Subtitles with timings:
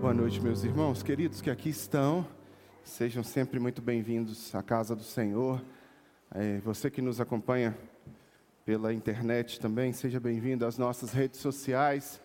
[0.00, 2.26] Boa noite, meus irmãos queridos que aqui estão.
[2.82, 5.62] Sejam sempre muito bem-vindos à casa do Senhor.
[6.34, 7.76] É, você que nos acompanha
[8.64, 12.18] pela internet também, seja bem-vindo às nossas redes sociais.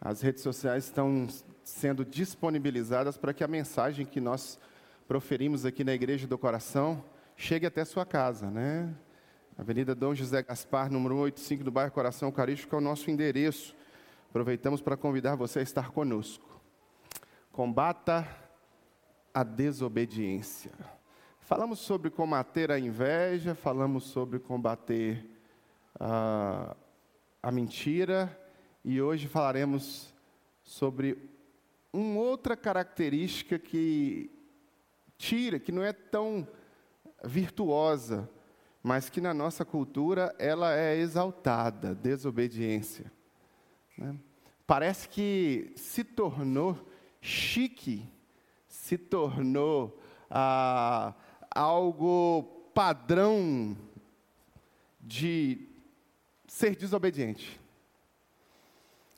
[0.00, 1.28] As redes sociais estão
[1.62, 4.58] sendo disponibilizadas para que a mensagem que nós
[5.06, 7.04] proferimos aqui na Igreja do Coração
[7.36, 8.92] chegue até sua casa, né?
[9.56, 13.76] Avenida Dom José Gaspar, número 85, do bairro Coração Eucarístico, é o nosso endereço.
[14.28, 16.55] Aproveitamos para convidar você a estar conosco.
[17.56, 18.28] Combata
[19.32, 20.72] a desobediência.
[21.40, 25.24] Falamos sobre combater a inveja, falamos sobre combater
[25.98, 26.76] a,
[27.42, 28.38] a mentira,
[28.84, 30.12] e hoje falaremos
[30.62, 31.30] sobre
[31.90, 34.30] uma outra característica que
[35.16, 36.46] tira, que não é tão
[37.24, 38.28] virtuosa,
[38.82, 43.10] mas que na nossa cultura ela é exaltada, desobediência.
[43.96, 44.14] Né?
[44.66, 46.94] Parece que se tornou
[47.26, 48.08] chique,
[48.68, 51.12] se tornou ah,
[51.50, 53.76] algo padrão
[55.00, 55.68] de
[56.46, 57.60] ser desobediente.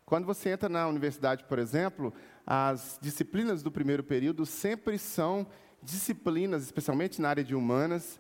[0.07, 2.15] Quando você entra na universidade, por exemplo,
[2.47, 5.47] as disciplinas do primeiro período sempre são
[5.83, 8.19] disciplinas, especialmente na área de humanas,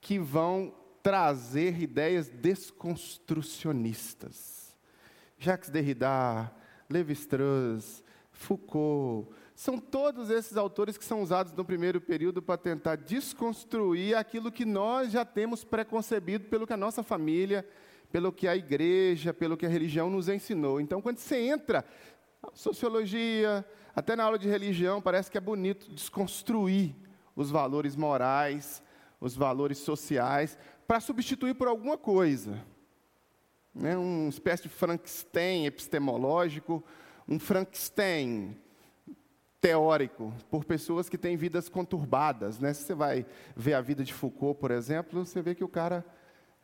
[0.00, 0.72] que vão
[1.02, 4.72] trazer ideias desconstrucionistas.
[5.36, 6.48] Jacques Derrida,
[6.88, 8.04] Levi-Strauss,
[8.40, 14.50] Foucault, são todos esses autores que são usados no primeiro período para tentar desconstruir aquilo
[14.50, 17.68] que nós já temos preconcebido pelo que a nossa família,
[18.10, 20.80] pelo que a igreja, pelo que a religião nos ensinou.
[20.80, 21.84] Então, quando você entra,
[22.54, 23.62] sociologia,
[23.94, 26.96] até na aula de religião, parece que é bonito desconstruir
[27.36, 28.82] os valores morais,
[29.20, 32.58] os valores sociais, para substituir por alguma coisa.
[33.74, 33.98] Né?
[33.98, 36.82] Uma espécie de Frankenstein epistemológico,
[37.30, 38.56] um Frankenstein
[39.60, 42.58] teórico, por pessoas que têm vidas conturbadas.
[42.58, 42.72] Né?
[42.72, 46.04] Se você vai ver a vida de Foucault, por exemplo, você vê que o cara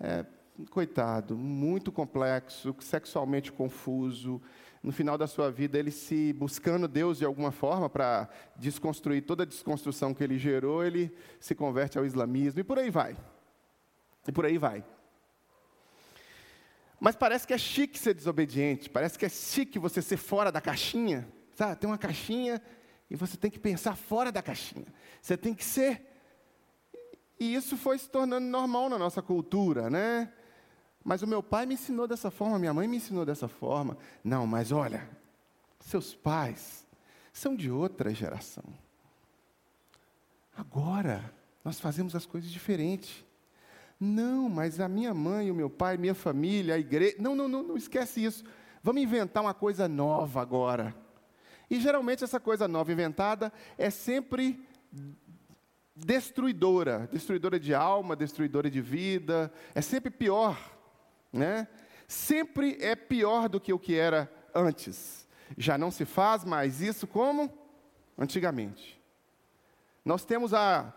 [0.00, 0.24] é,
[0.70, 4.42] coitado, muito complexo, sexualmente confuso,
[4.82, 9.42] no final da sua vida, ele se buscando Deus de alguma forma para desconstruir toda
[9.42, 13.16] a desconstrução que ele gerou, ele se converte ao islamismo e por aí vai.
[14.26, 14.84] E por aí vai.
[16.98, 20.60] Mas parece que é chique ser desobediente, parece que é chique você ser fora da
[20.60, 21.28] caixinha.
[21.54, 21.76] Sabe?
[21.76, 22.60] Tem uma caixinha
[23.10, 24.86] e você tem que pensar fora da caixinha.
[25.20, 26.02] Você tem que ser.
[27.38, 30.32] E isso foi se tornando normal na nossa cultura, né?
[31.04, 33.96] Mas o meu pai me ensinou dessa forma, minha mãe me ensinou dessa forma.
[34.24, 35.08] Não, mas olha,
[35.78, 36.86] seus pais
[37.32, 38.64] são de outra geração.
[40.56, 41.32] Agora,
[41.62, 43.25] nós fazemos as coisas diferentes.
[43.98, 47.16] Não, mas a minha mãe, o meu pai, minha família, a igreja.
[47.18, 48.44] Não, não, não, não esquece isso.
[48.82, 50.94] Vamos inventar uma coisa nova agora.
[51.68, 54.64] E geralmente essa coisa nova inventada é sempre
[55.94, 59.52] destruidora destruidora de alma, destruidora de vida.
[59.74, 60.76] É sempre pior
[61.36, 61.68] né?
[62.08, 65.26] Sempre é pior do que o que era antes.
[65.56, 67.52] Já não se faz mais isso como
[68.18, 69.00] antigamente.
[70.04, 70.92] Nós temos a,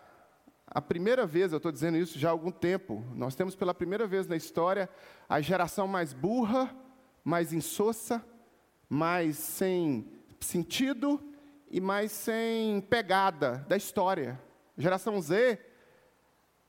[0.70, 4.06] a primeira vez, eu estou dizendo isso já há algum tempo, nós temos pela primeira
[4.06, 4.88] vez na história
[5.28, 6.74] a geração mais burra,
[7.24, 8.24] mais insossa,
[8.88, 10.06] mais sem
[10.40, 11.20] sentido
[11.70, 14.40] e mais sem pegada da história.
[14.78, 15.58] Geração Z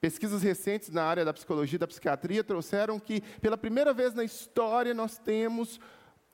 [0.02, 4.24] Pesquisas recentes na área da psicologia e da psiquiatria trouxeram que, pela primeira vez na
[4.24, 5.80] história, nós temos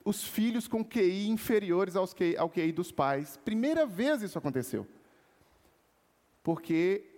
[0.02, 3.36] os filhos com QI inferiores aos QI, ao QI dos pais.
[3.44, 4.86] Primeira vez isso aconteceu.
[6.42, 7.17] Porque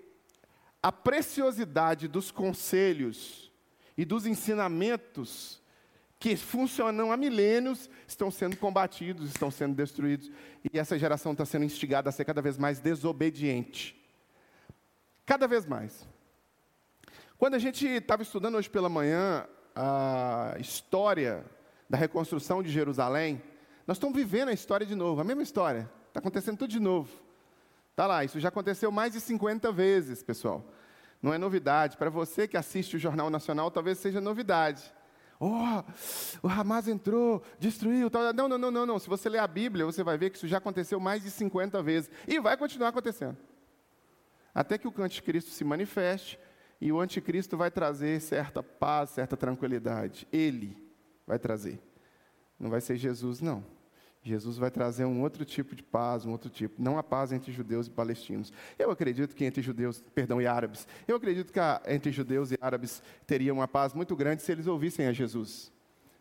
[0.82, 3.52] a preciosidade dos conselhos
[3.96, 5.60] e dos ensinamentos
[6.18, 10.30] que funcionam há milênios estão sendo combatidos, estão sendo destruídos.
[10.70, 13.96] E essa geração está sendo instigada a ser cada vez mais desobediente.
[15.24, 16.06] Cada vez mais.
[17.38, 21.44] Quando a gente estava estudando hoje pela manhã a história
[21.88, 23.42] da reconstrução de Jerusalém,
[23.86, 25.90] nós estamos vivendo a história de novo, a mesma história.
[26.08, 27.10] Está acontecendo tudo de novo.
[28.00, 30.64] Está lá, isso já aconteceu mais de 50 vezes, pessoal.
[31.20, 31.98] Não é novidade.
[31.98, 34.90] Para você que assiste o Jornal Nacional, talvez seja novidade.
[35.38, 35.82] Oh,
[36.42, 38.08] o Hamas entrou, destruiu.
[38.08, 38.32] Tal.
[38.32, 38.98] Não, não, não, não, não.
[38.98, 41.82] Se você ler a Bíblia, você vai ver que isso já aconteceu mais de 50
[41.82, 42.10] vezes.
[42.26, 43.36] E vai continuar acontecendo.
[44.54, 46.38] Até que o anticristo se manifeste
[46.80, 50.26] e o anticristo vai trazer certa paz, certa tranquilidade.
[50.32, 50.74] Ele
[51.26, 51.78] vai trazer.
[52.58, 53.62] Não vai ser Jesus, não.
[54.22, 57.50] Jesus vai trazer um outro tipo de paz, um outro tipo, não a paz entre
[57.50, 58.52] judeus e palestinos.
[58.78, 63.02] Eu acredito que entre judeus, perdão, e árabes, eu acredito que entre judeus e árabes
[63.26, 65.72] teria uma paz muito grande se eles ouvissem a Jesus.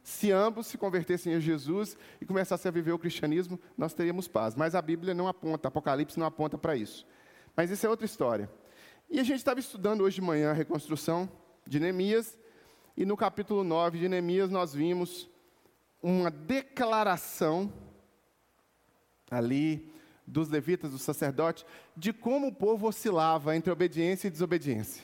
[0.09, 4.55] se ambos se convertessem a Jesus e começassem a viver o cristianismo, nós teríamos paz.
[4.55, 7.05] Mas a Bíblia não aponta, Apocalipse não aponta para isso.
[7.55, 8.49] Mas isso é outra história.
[9.09, 11.29] E a gente estava estudando hoje de manhã a reconstrução
[11.67, 12.37] de Neemias,
[12.97, 15.29] e no capítulo 9 de Neemias nós vimos
[16.01, 17.71] uma declaração
[19.29, 19.91] ali
[20.25, 21.65] dos levitas, dos sacerdotes,
[21.97, 25.03] de como o povo oscilava entre obediência e desobediência.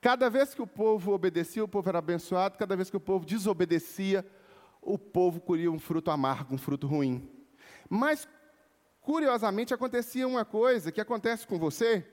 [0.00, 3.24] Cada vez que o povo obedecia, o povo era abençoado, cada vez que o povo
[3.24, 4.24] desobedecia,
[4.80, 7.28] o povo colhia um fruto amargo, um fruto ruim.
[7.88, 8.28] Mas,
[9.00, 12.06] curiosamente, acontecia uma coisa que acontece com você,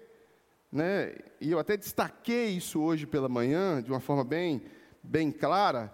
[0.71, 1.15] né?
[1.39, 4.63] e eu até destaquei isso hoje pela manhã, de uma forma bem,
[5.03, 5.93] bem clara,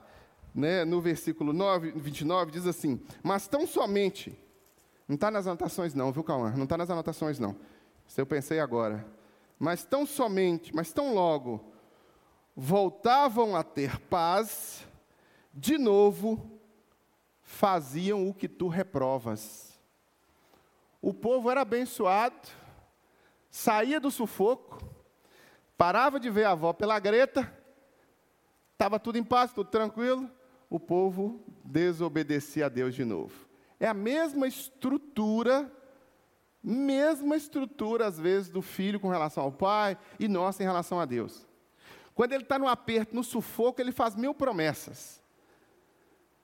[0.55, 0.85] né?
[0.85, 4.37] no versículo 9, 29, diz assim: Mas tão somente,
[5.11, 6.53] não está nas anotações, não, viu, Cauã?
[6.55, 7.53] Não está nas anotações, não.
[8.07, 9.05] Isso eu pensei agora.
[9.59, 11.73] Mas tão somente, mas tão logo,
[12.55, 14.87] voltavam a ter paz,
[15.53, 16.49] de novo
[17.41, 19.77] faziam o que tu reprovas.
[21.01, 22.47] O povo era abençoado,
[23.49, 24.81] saía do sufoco,
[25.77, 27.53] parava de ver a avó pela greta,
[28.71, 30.31] estava tudo em paz, tudo tranquilo,
[30.69, 33.50] o povo desobedecia a Deus de novo.
[33.81, 35.69] É a mesma estrutura,
[36.63, 41.05] mesma estrutura, às vezes, do filho com relação ao pai e nossa em relação a
[41.05, 41.47] Deus.
[42.13, 45.19] Quando ele está no aperto, no sufoco, ele faz mil promessas.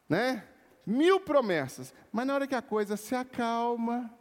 [0.09, 0.43] Né?
[0.83, 1.93] Mil promessas.
[2.11, 4.11] Mas na hora que a coisa se acalma,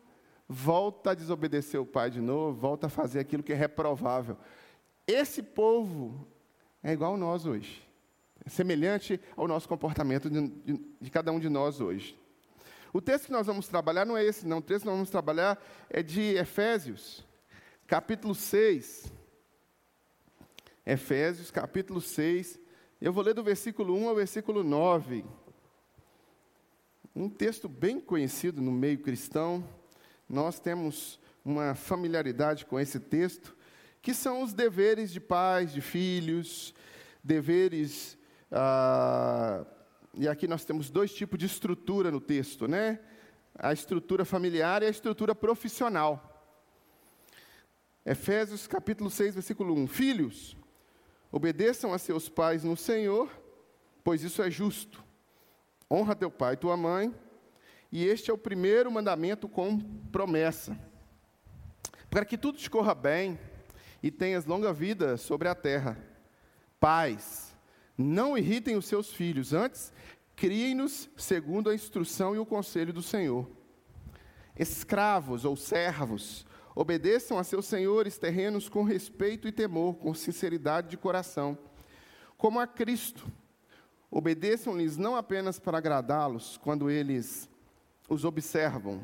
[0.47, 4.37] volta a desobedecer o pai de novo, volta a fazer aquilo que é reprovável.
[5.07, 6.29] Esse povo
[6.83, 7.83] é igual nós hoje.
[8.45, 12.26] É semelhante ao nosso comportamento de, de, de cada um de nós hoje.
[12.97, 14.57] O texto que nós vamos trabalhar não é esse, não.
[14.57, 17.23] O texto que nós vamos trabalhar é de Efésios,
[17.87, 19.13] capítulo 6.
[20.87, 22.59] Efésios, capítulo 6.
[22.99, 25.27] Eu vou ler do versículo 1 ao versículo 9.
[27.15, 29.63] Um texto bem conhecido no meio cristão.
[30.27, 33.55] Nós temos uma familiaridade com esse texto,
[34.01, 36.75] que são os deveres de pais, de filhos,
[37.23, 38.17] deveres.
[38.51, 39.67] Ah,
[40.17, 42.99] e aqui nós temos dois tipos de estrutura no texto, né?
[43.55, 46.33] A estrutura familiar e a estrutura profissional.
[48.05, 49.87] Efésios capítulo 6, versículo 1.
[49.87, 50.57] Filhos,
[51.31, 53.31] Obedeçam a seus pais no Senhor,
[54.05, 55.05] pois isso é justo.
[55.91, 57.15] Honra teu pai e tua mãe,
[57.91, 59.79] e este é o primeiro mandamento com
[60.11, 60.79] promessa.
[62.09, 63.39] Para que tudo te corra bem
[64.03, 65.99] e tenhas longa vida sobre a terra.
[66.79, 67.56] Pais,
[67.97, 69.93] não irritem os seus filhos, antes
[70.35, 73.49] criem-nos segundo a instrução e o conselho do Senhor.
[74.59, 76.47] Escravos ou servos,
[76.79, 81.57] Obedeçam a seus senhores terrenos com respeito e temor, com sinceridade de coração,
[82.37, 83.27] como a Cristo.
[84.11, 87.49] Obedeçam-lhes não apenas para agradá-los quando eles
[88.11, 89.01] os observam,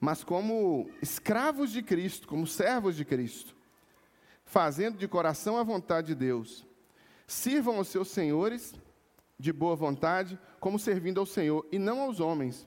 [0.00, 3.54] mas como escravos de Cristo, como servos de Cristo,
[4.46, 6.64] fazendo de coração a vontade de Deus.
[7.32, 8.74] Sirvam aos seus senhores
[9.38, 12.66] de boa vontade, como servindo ao Senhor e não aos homens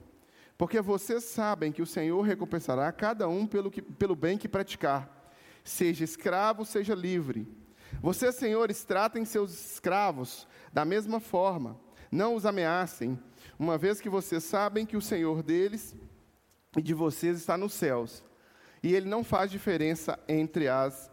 [0.57, 5.31] porque vocês sabem que o Senhor recompensará cada um pelo, que, pelo bem que praticar,
[5.63, 7.47] seja escravo, seja livre.
[8.01, 11.79] Vocês, senhores, tratem seus escravos da mesma forma,
[12.11, 13.19] não os ameacem,
[13.59, 15.95] uma vez que vocês sabem que o Senhor deles
[16.77, 18.23] e de vocês está nos céus,
[18.81, 21.11] e ele não faz diferença entre as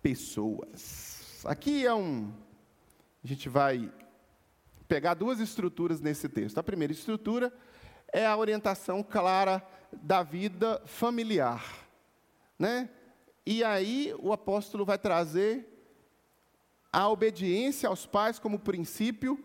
[0.00, 1.44] pessoas.
[1.44, 2.32] Aqui é um.
[3.24, 3.92] A gente vai
[4.88, 6.58] pegar duas estruturas nesse texto.
[6.58, 7.52] A primeira estrutura
[8.12, 11.64] é a orientação clara da vida familiar.
[12.58, 12.90] Né?
[13.46, 15.68] E aí o apóstolo vai trazer
[16.92, 19.42] a obediência aos pais como princípio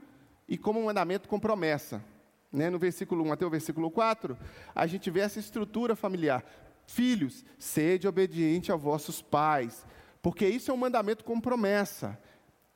[0.47, 2.03] e como mandamento com promessa.
[2.51, 2.69] Né?
[2.69, 4.37] No versículo 1 até o versículo 4,
[4.73, 6.43] a gente vê essa estrutura familiar.
[6.85, 9.85] Filhos, sede obediente aos vossos pais,
[10.21, 12.19] porque isso é um mandamento com promessa.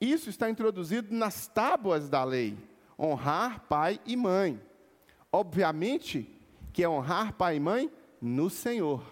[0.01, 2.57] Isso está introduzido nas tábuas da lei:
[2.97, 4.59] honrar pai e mãe.
[5.31, 6.27] Obviamente
[6.73, 9.03] que é honrar pai e mãe no Senhor.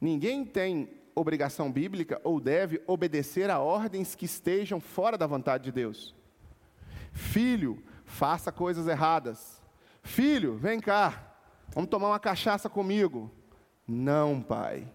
[0.00, 5.72] Ninguém tem obrigação bíblica ou deve obedecer a ordens que estejam fora da vontade de
[5.72, 6.14] Deus.
[7.12, 9.60] Filho, faça coisas erradas.
[10.02, 11.34] Filho, vem cá,
[11.74, 13.30] vamos tomar uma cachaça comigo.
[13.86, 14.86] Não, pai.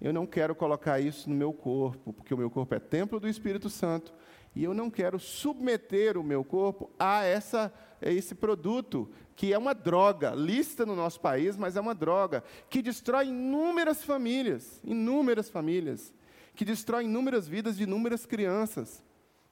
[0.00, 3.28] Eu não quero colocar isso no meu corpo, porque o meu corpo é templo do
[3.28, 4.12] Espírito Santo
[4.54, 9.58] e eu não quero submeter o meu corpo a essa, a esse produto, que é
[9.58, 15.48] uma droga, lista no nosso país, mas é uma droga, que destrói inúmeras famílias, inúmeras
[15.48, 16.12] famílias,
[16.54, 19.04] que destrói inúmeras vidas de inúmeras crianças.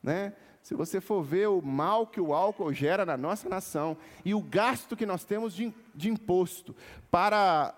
[0.03, 0.33] Né?
[0.63, 4.41] Se você for ver o mal que o álcool gera na nossa nação e o
[4.41, 6.75] gasto que nós temos de, de imposto
[7.11, 7.75] para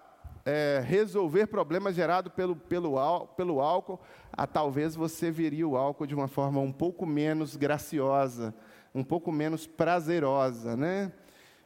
[0.51, 4.01] é, resolver problemas gerados pelo, pelo, pelo álcool,
[4.33, 8.55] a, talvez você viria o álcool de uma forma um pouco menos graciosa,
[8.95, 11.13] um pouco menos prazerosa, né?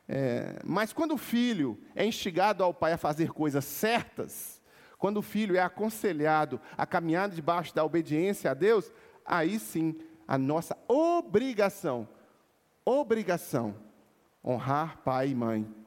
[0.08, 4.60] É, mas quando o filho é instigado ao pai a fazer coisas certas,
[4.98, 8.92] quando o filho é aconselhado a caminhar debaixo da obediência a Deus,
[9.24, 9.94] aí sim
[10.26, 12.08] a nossa obrigação,
[12.84, 13.76] obrigação,
[14.44, 15.81] honrar pai e mãe.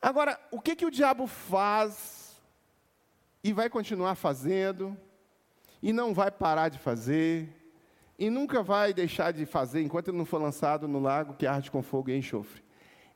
[0.00, 2.40] Agora, o que, que o diabo faz
[3.42, 4.96] e vai continuar fazendo,
[5.82, 7.48] e não vai parar de fazer,
[8.18, 11.70] e nunca vai deixar de fazer enquanto ele não for lançado no lago que arde
[11.70, 12.62] com fogo e enxofre?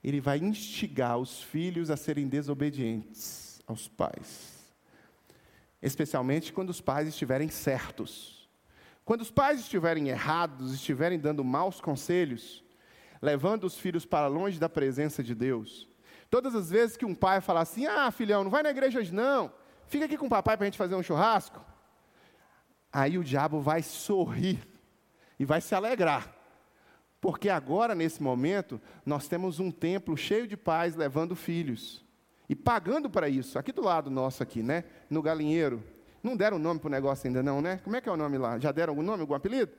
[0.03, 4.75] Ele vai instigar os filhos a serem desobedientes aos pais,
[5.81, 8.49] especialmente quando os pais estiverem certos.
[9.05, 12.65] Quando os pais estiverem errados, estiverem dando maus conselhos,
[13.21, 15.89] levando os filhos para longe da presença de Deus,
[16.33, 19.13] todas as vezes que um pai falar assim: ah, filhão, não vai na igreja hoje
[19.13, 19.53] não,
[19.87, 21.63] fica aqui com o papai para a gente fazer um churrasco,
[22.91, 24.67] aí o diabo vai sorrir
[25.39, 26.35] e vai se alegrar.
[27.21, 32.03] Porque agora, nesse momento, nós temos um templo cheio de pais levando filhos.
[32.49, 34.85] E pagando para isso, aqui do lado nosso aqui, né?
[35.09, 35.85] No galinheiro.
[36.23, 37.79] Não deram nome para o negócio ainda não, né?
[37.85, 38.59] Como é que é o nome lá?
[38.59, 39.71] Já deram algum nome, algum apelido?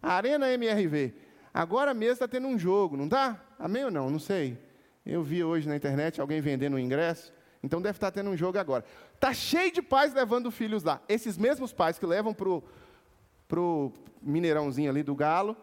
[0.00, 1.14] Arena MRV.
[1.52, 3.40] Agora mesmo está tendo um jogo, não está?
[3.58, 4.10] Amém ou não?
[4.10, 4.65] Não sei.
[5.06, 7.32] Eu vi hoje na internet alguém vendendo um ingresso.
[7.62, 8.84] Então deve estar tá tendo um jogo agora.
[9.14, 11.00] Está cheio de pais levando filhos lá.
[11.08, 15.56] Esses mesmos pais que levam para o Mineirãozinho ali do Galo,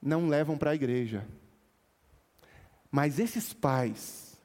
[0.00, 1.26] não levam para a igreja.
[2.90, 4.36] Mas esses pais,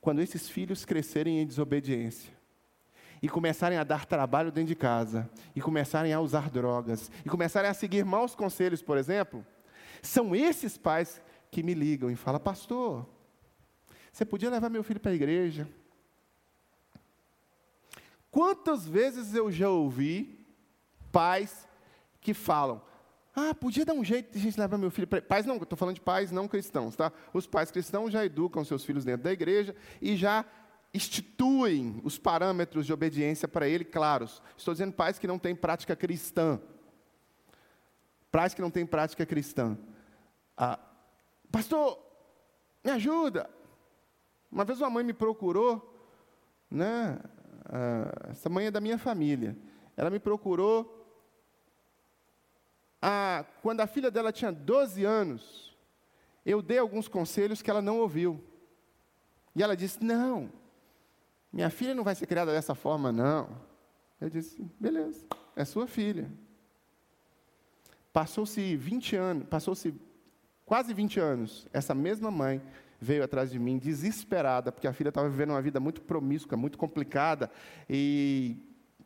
[0.00, 2.36] quando esses filhos crescerem em desobediência,
[3.20, 7.68] e começarem a dar trabalho dentro de casa, e começarem a usar drogas, e começarem
[7.68, 9.44] a seguir maus conselhos, por exemplo,
[10.02, 11.20] são esses pais
[11.50, 13.06] que me ligam e falam: Pastor,
[14.16, 15.68] você podia levar meu filho para a igreja?
[18.30, 20.42] Quantas vezes eu já ouvi
[21.12, 21.68] pais
[22.18, 22.80] que falam:
[23.34, 25.20] Ah, podia dar um jeito de a gente levar meu filho para.
[25.20, 27.12] Pais não, estou falando de pais não cristãos, tá?
[27.34, 30.46] Os pais cristãos já educam seus filhos dentro da igreja e já
[30.94, 34.42] instituem os parâmetros de obediência para ele claros.
[34.56, 36.58] Estou dizendo pais que não têm prática cristã.
[38.32, 39.76] Pais que não têm prática cristã.
[40.56, 40.78] Ah,
[41.52, 42.02] pastor,
[42.82, 43.54] me ajuda.
[44.50, 45.94] Uma vez uma mãe me procurou,
[46.70, 47.18] né?
[47.64, 49.56] Ah, essa mãe é da minha família.
[49.96, 50.96] Ela me procurou
[53.00, 55.76] ah, quando a filha dela tinha 12 anos.
[56.44, 58.42] Eu dei alguns conselhos que ela não ouviu.
[59.54, 60.50] E ela disse: Não,
[61.52, 63.48] minha filha não vai ser criada dessa forma, não.
[64.20, 66.30] Eu disse: Beleza, é sua filha.
[68.12, 69.94] Passou-se 20 anos, passou-se
[70.64, 72.62] quase 20 anos, essa mesma mãe
[73.06, 76.76] veio atrás de mim desesperada, porque a filha estava vivendo uma vida muito promíscua, muito
[76.76, 77.50] complicada,
[77.88, 78.56] e,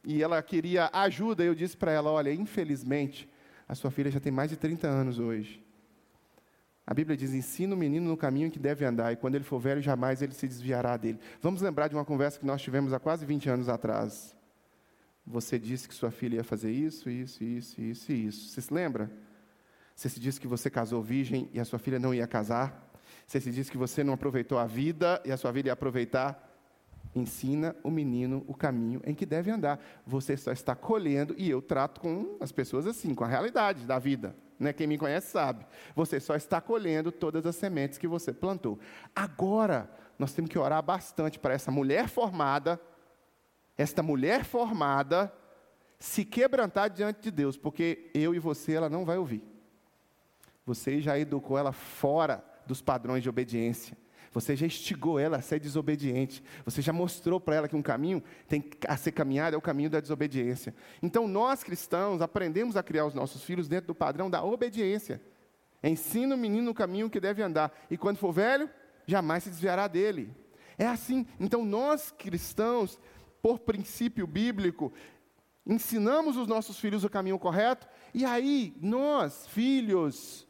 [0.02, 1.44] e ela queria ajuda.
[1.44, 3.28] Eu disse para ela: Olha, infelizmente,
[3.68, 5.62] a sua filha já tem mais de 30 anos hoje.
[6.86, 9.44] A Bíblia diz: ensina o menino no caminho em que deve andar, e quando ele
[9.44, 11.20] for velho, jamais ele se desviará dele.
[11.42, 14.34] Vamos lembrar de uma conversa que nós tivemos há quase 20 anos atrás.
[15.26, 18.48] Você disse que sua filha ia fazer isso, isso, isso, isso e isso.
[18.48, 19.10] Você se lembra?
[19.94, 22.89] Você se disse que você casou virgem e a sua filha não ia casar.
[23.30, 26.48] Você se disse que você não aproveitou a vida e a sua vida ia aproveitar.
[27.14, 29.80] Ensina o menino o caminho em que deve andar.
[30.04, 34.00] Você só está colhendo, e eu trato com as pessoas assim, com a realidade da
[34.00, 34.72] vida né?
[34.72, 35.64] Quem me conhece sabe.
[35.94, 38.80] Você só está colhendo todas as sementes que você plantou.
[39.14, 42.80] Agora, nós temos que orar bastante para essa mulher formada,
[43.78, 45.32] esta mulher formada,
[46.00, 49.42] se quebrantar diante de Deus, porque eu e você ela não vai ouvir.
[50.66, 53.96] Você já educou ela fora dos padrões de obediência.
[54.32, 56.42] Você já instigou ela a ser desobediente.
[56.64, 59.90] Você já mostrou para ela que um caminho tem a ser caminhado é o caminho
[59.90, 60.72] da desobediência.
[61.02, 65.20] Então nós cristãos aprendemos a criar os nossos filhos dentro do padrão da obediência.
[65.82, 68.70] Ensina o menino no caminho que deve andar e quando for velho,
[69.04, 70.32] jamais se desviará dele.
[70.78, 71.26] É assim.
[71.40, 73.00] Então nós cristãos,
[73.42, 74.92] por princípio bíblico,
[75.66, 80.46] ensinamos os nossos filhos o caminho correto e aí nós, filhos,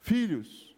[0.00, 0.71] filhos,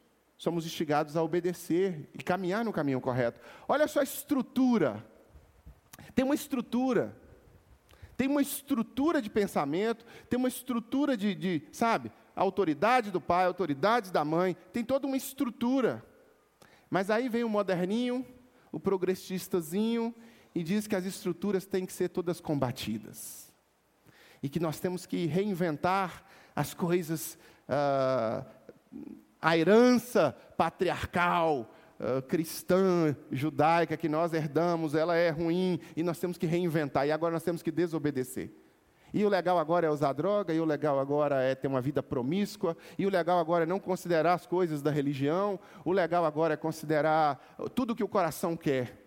[0.45, 3.41] somos instigados a obedecer e caminhar no caminho correto.
[3.67, 5.05] Olha só a estrutura.
[6.15, 7.17] Tem uma estrutura.
[8.15, 14.13] Tem uma estrutura de pensamento, tem uma estrutura de, de sabe, autoridade do pai, autoridade
[14.13, 16.05] da mãe, tem toda uma estrutura.
[16.89, 18.25] Mas aí vem o moderninho,
[18.71, 20.15] o progressistazinho,
[20.55, 23.53] e diz que as estruturas têm que ser todas combatidas.
[24.41, 26.25] E que nós temos que reinventar
[26.55, 27.37] as coisas,
[27.69, 28.45] ah,
[29.45, 31.71] a herança patriarcal,
[32.01, 37.13] ah, cristã, judaica que nós herdamos, ela é ruim e nós temos que reinventar, e
[37.13, 38.51] agora nós temos que desobedecer.
[39.13, 42.03] E o legal agora é usar droga, e o legal agora é ter uma vida
[42.03, 46.55] promíscua, e o legal agora é não considerar as coisas da religião, o legal agora
[46.55, 48.99] é considerar tudo que o coração quer.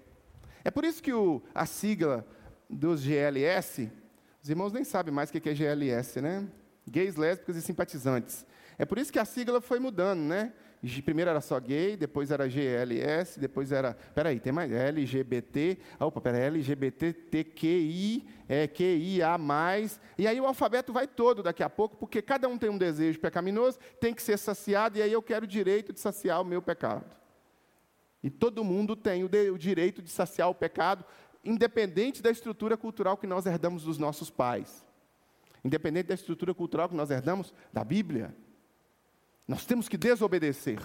[0.64, 2.24] É por isso que o, a sigla
[2.70, 3.92] dos GLS,
[4.44, 6.48] os irmãos nem sabem mais o que é GLS, né?
[6.88, 8.46] Gays, lésbicas e simpatizantes.
[8.78, 10.54] É por isso que a sigla foi mudando, né?
[11.04, 13.96] Primeiro era só gay, depois era GLS, depois era.
[14.14, 14.72] Peraí, tem mais.
[14.72, 15.80] LGBT.
[16.00, 19.38] Opa, peraí, LGBTQI, é, QIA.
[20.18, 23.20] E aí o alfabeto vai todo daqui a pouco, porque cada um tem um desejo
[23.20, 26.62] pecaminoso, tem que ser saciado, e aí eu quero o direito de saciar o meu
[26.62, 27.18] pecado.
[28.22, 31.04] E todo mundo tem o, de, o direito de saciar o pecado,
[31.44, 34.86] independente da estrutura cultural que nós herdamos dos nossos pais.
[35.64, 38.36] Independente da estrutura cultural que nós herdamos da Bíblia.
[39.48, 40.80] Nós temos que desobedecer.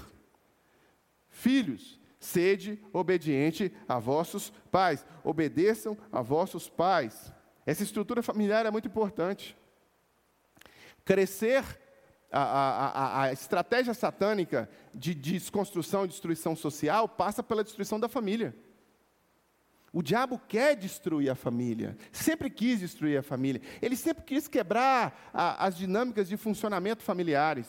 [1.28, 5.04] Filhos, sede obediente a vossos pais.
[5.24, 7.32] Obedeçam a vossos pais.
[7.66, 9.56] Essa estrutura familiar é muito importante.
[11.04, 11.64] Crescer,
[12.30, 18.08] a, a, a, a estratégia satânica de desconstrução e destruição social passa pela destruição da
[18.08, 18.56] família.
[19.92, 25.30] O diabo quer destruir a família, sempre quis destruir a família, ele sempre quis quebrar
[25.34, 27.66] as dinâmicas de funcionamento familiares.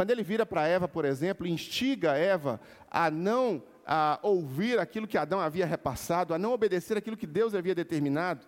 [0.00, 2.58] Quando ele vira para Eva, por exemplo, instiga Eva
[2.90, 7.54] a não a ouvir aquilo que Adão havia repassado, a não obedecer aquilo que Deus
[7.54, 8.46] havia determinado,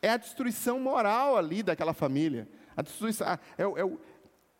[0.00, 2.48] é a destruição moral ali daquela família.
[2.74, 3.98] A destruição, é, é,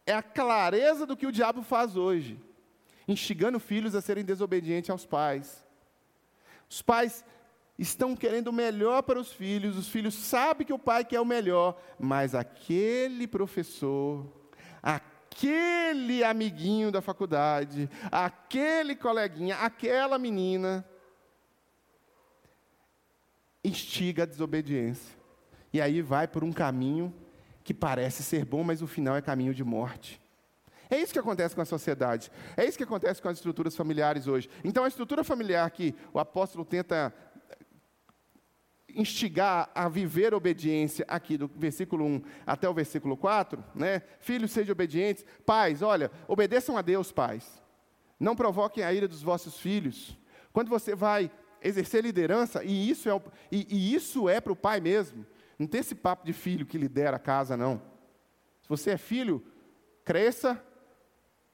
[0.09, 2.39] é a clareza do que o diabo faz hoje,
[3.09, 5.67] instigando filhos a serem desobedientes aos pais.
[6.69, 7.25] Os pais
[7.79, 11.25] estão querendo o melhor para os filhos, os filhos sabem que o pai quer o
[11.25, 14.31] melhor, mas aquele professor,
[14.83, 20.87] aquele aquele amiguinho da faculdade, aquele coleguinha, aquela menina,
[23.65, 25.19] instiga a desobediência.
[25.73, 27.13] E aí vai por um caminho
[27.65, 30.23] que parece ser bom, mas o final é caminho de morte.
[30.89, 32.31] É isso que acontece com a sociedade.
[32.57, 34.49] É isso que acontece com as estruturas familiares hoje.
[34.63, 37.13] Então, a estrutura familiar que o apóstolo tenta
[38.97, 44.03] instigar a viver obediência aqui do versículo 1 até o versículo 4, né?
[44.21, 45.25] Filhos, sejam obedientes.
[45.45, 47.63] Pais, olha, obedeçam a Deus, pais.
[48.19, 50.19] Não provoquem a ira dos vossos filhos.
[50.53, 51.31] Quando você vai
[51.63, 55.27] exercer liderança, e isso é, e, e isso é para o pai mesmo.
[55.59, 57.81] Não tem esse papo de filho que lidera a casa, não.
[58.63, 59.43] Se você é filho,
[60.05, 60.63] cresça,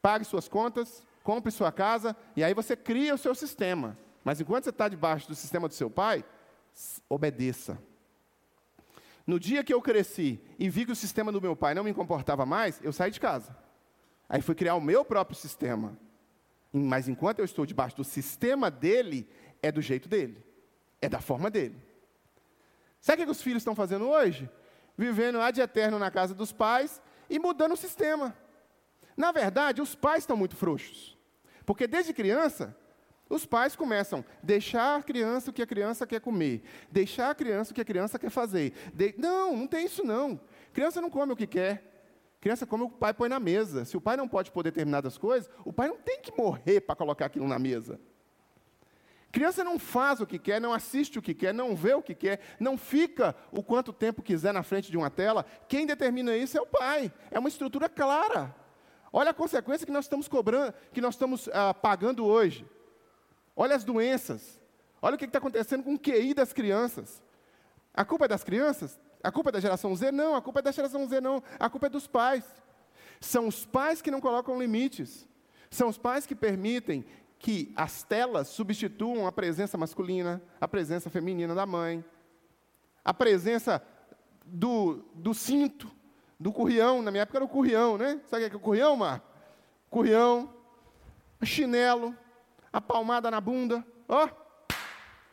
[0.03, 3.96] pague suas contas, compre sua casa, e aí você cria o seu sistema.
[4.24, 6.24] Mas enquanto você está debaixo do sistema do seu pai,
[7.09, 7.78] obedeça.
[9.26, 11.94] No dia que eu cresci e vi que o sistema do meu pai não me
[11.94, 13.56] comportava mais, eu saí de casa.
[14.28, 15.98] Aí fui criar o meu próprio sistema.
[16.72, 19.28] Mas enquanto eu estou debaixo do sistema dele,
[19.62, 20.44] é do jeito dele,
[21.00, 21.80] é da forma dele.
[23.00, 24.48] Sabe o que os filhos estão fazendo hoje?
[24.96, 28.37] Vivendo ad eterno na casa dos pais e mudando o sistema.
[29.16, 31.16] Na verdade, os pais estão muito frouxos.
[31.64, 32.76] Porque desde criança,
[33.31, 37.35] os pais começam a deixar a criança o que a criança quer comer, deixar a
[37.35, 38.73] criança o que a criança quer fazer.
[38.93, 39.14] De...
[39.16, 40.38] Não, não tem isso não.
[40.73, 41.87] Criança não come o que quer.
[42.40, 43.85] Criança come o que o pai põe na mesa.
[43.85, 46.97] Se o pai não pode pôr determinadas coisas, o pai não tem que morrer para
[46.97, 48.01] colocar aquilo na mesa.
[49.31, 52.16] Criança não faz o que quer, não assiste o que quer, não vê o que
[52.16, 55.47] quer, não fica o quanto tempo quiser na frente de uma tela.
[55.69, 57.12] Quem determina isso é o pai.
[57.31, 58.57] É uma estrutura clara.
[59.12, 62.66] Olha a consequência que nós estamos cobrando, que nós estamos ah, pagando hoje.
[63.57, 64.61] Olha as doenças.
[65.03, 67.23] Olha o que está acontecendo com o QI das crianças.
[67.95, 68.99] A culpa é das crianças?
[69.23, 70.13] A culpa é da geração Z?
[70.13, 71.43] Não, a culpa é da geração Z, não.
[71.59, 72.45] A culpa é dos pais.
[73.21, 75.29] São os pais que não colocam limites.
[75.71, 77.05] São os pais que permitem
[77.39, 82.05] que as telas substituam a presença masculina, a presença feminina da mãe,
[83.05, 83.83] a presença
[84.45, 85.91] do, do cinto,
[86.39, 87.03] do currião.
[87.03, 88.21] Na minha época era o currião, né?
[88.27, 89.23] Sabe o que é o currião, Mar?
[89.89, 90.53] Currião,
[91.43, 92.15] chinelo,
[92.72, 93.85] a palmada na bunda.
[94.09, 94.26] Ó.
[94.26, 94.50] Oh.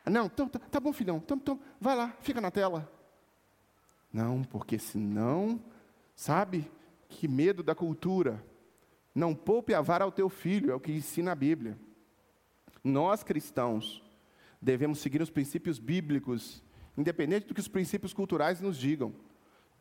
[0.09, 1.17] Não, tá, tá, bom, filhão.
[1.17, 2.89] Então, então, vai lá, fica na tela.
[4.11, 5.61] Não, porque senão,
[6.15, 6.69] sabe,
[7.09, 8.43] que medo da cultura.
[9.13, 11.77] Não poupe a vara ao teu filho, é o que ensina a Bíblia.
[12.83, 14.03] Nós cristãos
[14.61, 16.63] devemos seguir os princípios bíblicos,
[16.97, 19.13] independente do que os princípios culturais nos digam.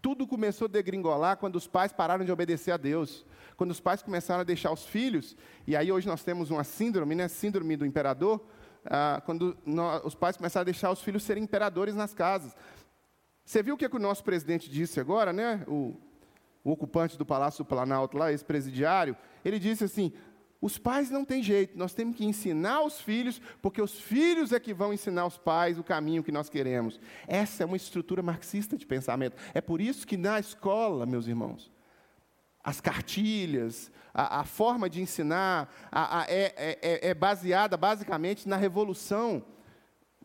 [0.06, 4.02] Tudo começou a degringolar quando os pais pararam de obedecer a Deus quando os pais
[4.02, 7.84] começaram a deixar os filhos, e aí hoje nós temos uma síndrome, né, síndrome do
[7.84, 8.40] imperador,
[8.84, 12.54] ah, quando nós, os pais começaram a deixar os filhos serem imperadores nas casas.
[13.44, 15.64] Você viu o que, é que o nosso presidente disse agora, né?
[15.66, 15.96] O,
[16.62, 20.12] o ocupante do Palácio do Planalto, lá, esse presidiário, ele disse assim:
[20.60, 24.60] os pais não têm jeito, nós temos que ensinar os filhos, porque os filhos é
[24.60, 26.98] que vão ensinar os pais o caminho que nós queremos.
[27.26, 29.36] Essa é uma estrutura marxista de pensamento.
[29.52, 31.70] É por isso que na escola, meus irmãos,
[32.64, 38.48] as cartilhas, a, a forma de ensinar a, a, é, é, é, é baseada basicamente
[38.48, 39.44] na revolução,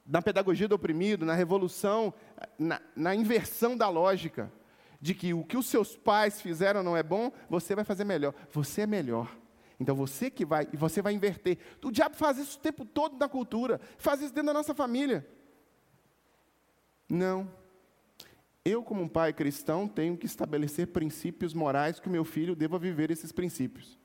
[0.05, 2.13] na pedagogia do oprimido, na revolução,
[2.57, 4.51] na, na inversão da lógica,
[4.99, 8.33] de que o que os seus pais fizeram não é bom, você vai fazer melhor.
[8.51, 9.40] Você é melhor.
[9.81, 11.57] Então você que vai, e você vai inverter.
[11.83, 15.27] O diabo faz isso o tempo todo na cultura, faz isso dentro da nossa família.
[17.09, 17.51] Não.
[18.63, 22.77] Eu, como um pai cristão, tenho que estabelecer princípios morais que o meu filho deva
[22.77, 23.97] viver esses princípios.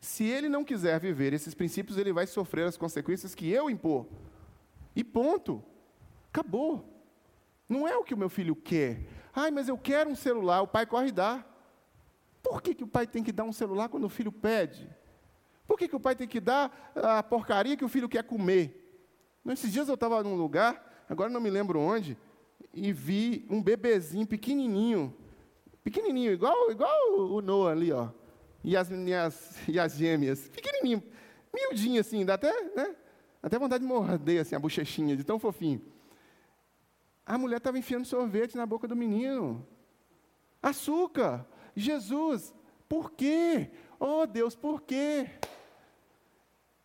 [0.00, 4.06] Se ele não quiser viver esses princípios, ele vai sofrer as consequências que eu impor.
[4.94, 5.64] E ponto.
[6.28, 6.88] Acabou.
[7.68, 9.04] Não é o que o meu filho quer.
[9.34, 11.44] Ai, mas eu quero um celular, o pai corre e dá.
[12.40, 14.88] Por que, que o pai tem que dar um celular quando o filho pede?
[15.66, 18.80] Por que, que o pai tem que dar a porcaria que o filho quer comer?
[19.44, 22.16] Nesses dias eu estava num lugar, agora não me lembro onde,
[22.72, 25.14] e vi um bebezinho pequenininho,
[25.82, 28.08] pequenininho, igual, igual o Noah ali, ó,
[28.62, 31.02] e as, e as, e as gêmeas, pequenininho,
[31.52, 32.96] miudinho assim, dá até, né,
[33.42, 35.82] até vontade de morder assim, a bochechinha, de tão fofinho.
[37.26, 39.66] A mulher estava enfiando sorvete na boca do menino.
[40.62, 41.46] Açúcar.
[41.74, 42.54] Jesus,
[42.88, 43.70] por quê?
[43.98, 45.28] Oh Deus, por quê?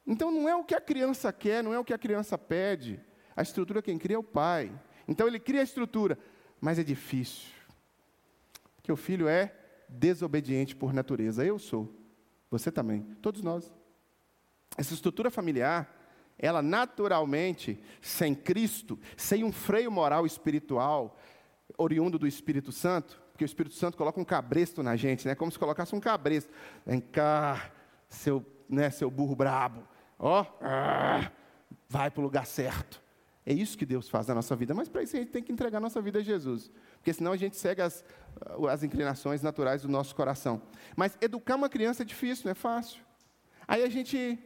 [0.09, 2.99] Então não é o que a criança quer, não é o que a criança pede.
[3.35, 4.71] A estrutura quem cria é o pai.
[5.07, 6.17] Então ele cria a estrutura,
[6.59, 7.51] mas é difícil.
[8.75, 9.53] Porque o filho é
[9.87, 11.45] desobediente por natureza.
[11.45, 11.95] Eu sou.
[12.49, 13.03] Você também.
[13.21, 13.71] Todos nós.
[14.75, 15.95] Essa estrutura familiar,
[16.39, 21.19] ela naturalmente, sem Cristo, sem um freio moral espiritual,
[21.77, 25.35] oriundo do Espírito Santo, porque o Espírito Santo coloca um cabresto na gente, né?
[25.35, 26.51] Como se colocasse um cabresto.
[26.83, 27.71] Vem cá,
[28.09, 29.87] seu, né, seu burro brabo
[30.19, 31.31] ó, ah,
[31.87, 33.01] vai para o lugar certo.
[33.45, 35.51] É isso que Deus faz na nossa vida, mas para isso a gente tem que
[35.51, 38.03] entregar nossa vida a Jesus, porque senão a gente segue as,
[38.69, 40.61] as inclinações naturais do nosso coração.
[40.95, 43.01] Mas educar uma criança é difícil, não é fácil.
[43.67, 44.37] Aí a gente,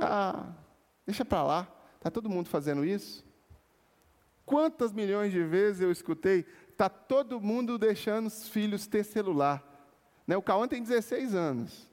[0.00, 0.52] ah,
[1.04, 3.24] deixa para lá, está todo mundo fazendo isso.
[4.44, 9.64] Quantas milhões de vezes eu escutei, está todo mundo deixando os filhos ter celular.
[10.26, 10.36] Né?
[10.36, 11.90] O Cauã tem 16 anos.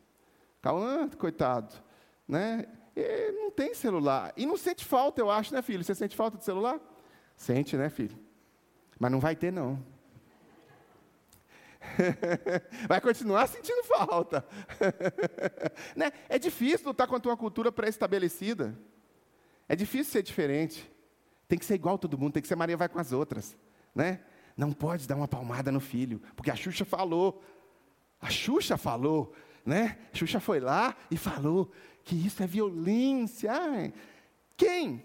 [0.62, 1.74] Cauã, coitado,
[2.28, 2.66] né?
[2.96, 4.34] E não tem celular.
[4.36, 5.84] E não sente falta, eu acho, né, filho?
[5.84, 6.80] Você sente falta de celular?
[7.36, 8.18] Sente, né, filho?
[9.00, 9.84] Mas não vai ter, não.
[12.88, 14.46] vai continuar sentindo falta.
[15.96, 16.12] né?
[16.28, 18.78] É difícil lutar contra uma cultura pré-estabelecida.
[19.70, 20.90] É difícil ser diferente.
[21.48, 23.56] Tem que ser igual todo mundo, tem que ser Maria vai com as outras.
[23.94, 24.22] Né?
[24.56, 27.44] Não pode dar uma palmada no filho, porque a Xuxa falou.
[28.20, 29.34] A Xuxa falou,
[29.66, 30.00] né?
[30.12, 31.72] A Xuxa foi lá e falou
[32.08, 33.52] que isso é violência.
[33.52, 33.94] Ai,
[34.56, 35.04] quem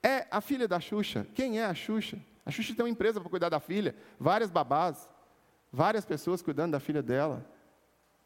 [0.00, 1.26] é a filha da Xuxa?
[1.34, 2.20] Quem é a Xuxa?
[2.46, 5.10] A Xuxa tem uma empresa para cuidar da filha, várias babás,
[5.72, 7.44] várias pessoas cuidando da filha dela,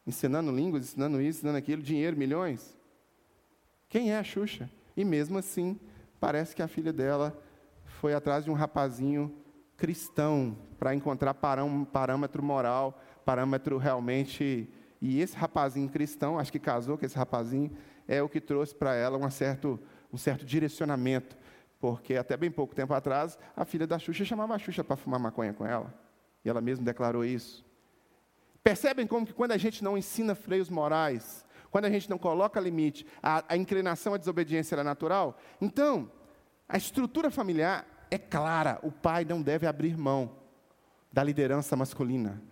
[0.05, 2.77] ensinando línguas, ensinando isso, ensinando aquilo, dinheiro, milhões.
[3.87, 4.69] Quem é a Xuxa?
[4.95, 5.79] E mesmo assim,
[6.19, 7.35] parece que a filha dela
[7.85, 9.35] foi atrás de um rapazinho
[9.75, 14.69] cristão para encontrar parâmetro moral, parâmetro realmente
[15.01, 17.71] e esse rapazinho cristão, acho que casou com esse rapazinho,
[18.07, 19.79] é o que trouxe para ela um certo,
[20.11, 21.37] um certo direcionamento.
[21.79, 25.19] Porque até bem pouco tempo atrás, a filha da Xuxa chamava a Xuxa para fumar
[25.19, 25.93] maconha com ela.
[26.43, 27.65] E ela mesma declarou isso.
[28.61, 32.59] Percebem como que quando a gente não ensina freios morais, quando a gente não coloca
[32.59, 35.39] limite, a, a inclinação à desobediência é natural?
[35.61, 36.11] Então,
[36.67, 40.35] a estrutura familiar é clara: o pai não deve abrir mão
[41.13, 42.48] da liderança masculina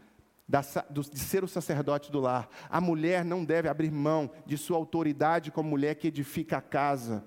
[0.90, 2.50] de ser o sacerdote do lar.
[2.70, 7.24] A mulher não deve abrir mão de sua autoridade como mulher que edifica a casa.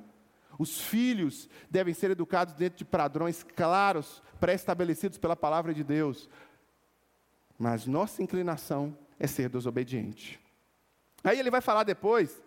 [0.58, 6.28] Os filhos devem ser educados dentro de padrões claros, pré-estabelecidos pela palavra de Deus.
[7.58, 10.40] Mas nossa inclinação é ser desobediente.
[11.22, 12.42] Aí ele vai falar depois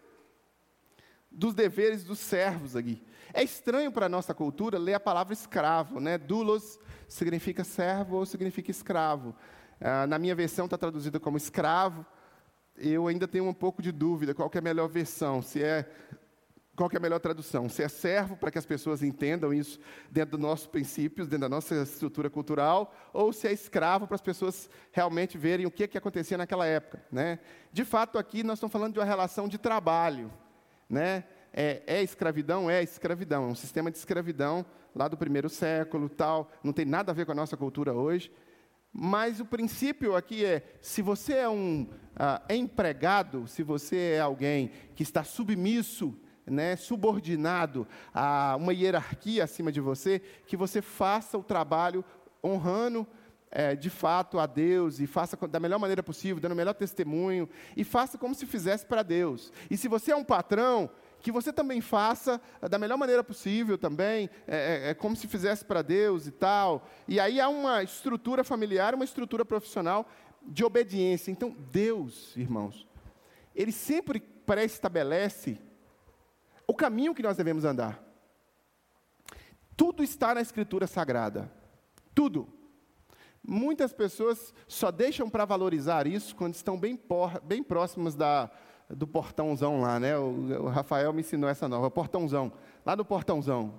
[1.32, 3.02] dos deveres dos servos aqui.
[3.34, 6.18] É estranho para a nossa cultura ler a palavra escravo, né?
[6.18, 9.36] Dulos significa servo ou significa escravo.
[9.86, 12.06] Ah, na minha versão está traduzida como escravo.
[12.78, 15.86] Eu ainda tenho um pouco de dúvida qual é a melhor versão, se é
[16.74, 17.68] qual é a melhor tradução?
[17.70, 21.50] Se é servo, para que as pessoas entendam isso dentro dos nossos princípios, dentro da
[21.50, 25.98] nossa estrutura cultural, ou se é escravo, para as pessoas realmente verem o que, que
[25.98, 27.04] acontecia naquela época.
[27.12, 27.38] Né?
[27.72, 30.34] De fato, aqui nós estamos falando de uma relação de trabalho.
[30.90, 31.26] Né?
[31.54, 32.72] É, é escravidão?
[32.72, 33.44] É escravidão.
[33.44, 34.66] É um sistema de escravidão
[34.96, 36.50] lá do primeiro século, tal.
[36.64, 38.32] Não tem nada a ver com a nossa cultura hoje.
[38.94, 44.70] Mas o princípio aqui é: se você é um uh, empregado, se você é alguém
[44.96, 51.44] que está submisso, né, subordinado a uma hierarquia acima de você, que você faça o
[51.44, 52.06] trabalho
[52.44, 53.08] honrando
[53.50, 57.48] é, de fato a Deus e faça da melhor maneira possível, dando o melhor testemunho
[57.78, 59.54] e faça como se fizesse para Deus.
[59.70, 60.90] E se você é um patrão,
[61.24, 65.64] que você também faça da melhor maneira possível também, é, é, é como se fizesse
[65.64, 66.86] para Deus e tal.
[67.08, 70.06] E aí há uma estrutura familiar, uma estrutura profissional
[70.46, 71.32] de obediência.
[71.32, 72.86] Então, Deus, irmãos,
[73.56, 75.58] Ele sempre pré-estabelece
[76.68, 78.04] o caminho que nós devemos andar.
[79.78, 81.50] Tudo está na Escritura Sagrada.
[82.14, 82.50] Tudo.
[83.42, 88.52] Muitas pessoas só deixam para valorizar isso quando estão bem, por, bem próximas da,
[88.96, 90.18] do portãozão lá, né?
[90.18, 92.52] O, o, Rafael me ensinou essa nova, portãozão,
[92.86, 93.74] lá do portãozão.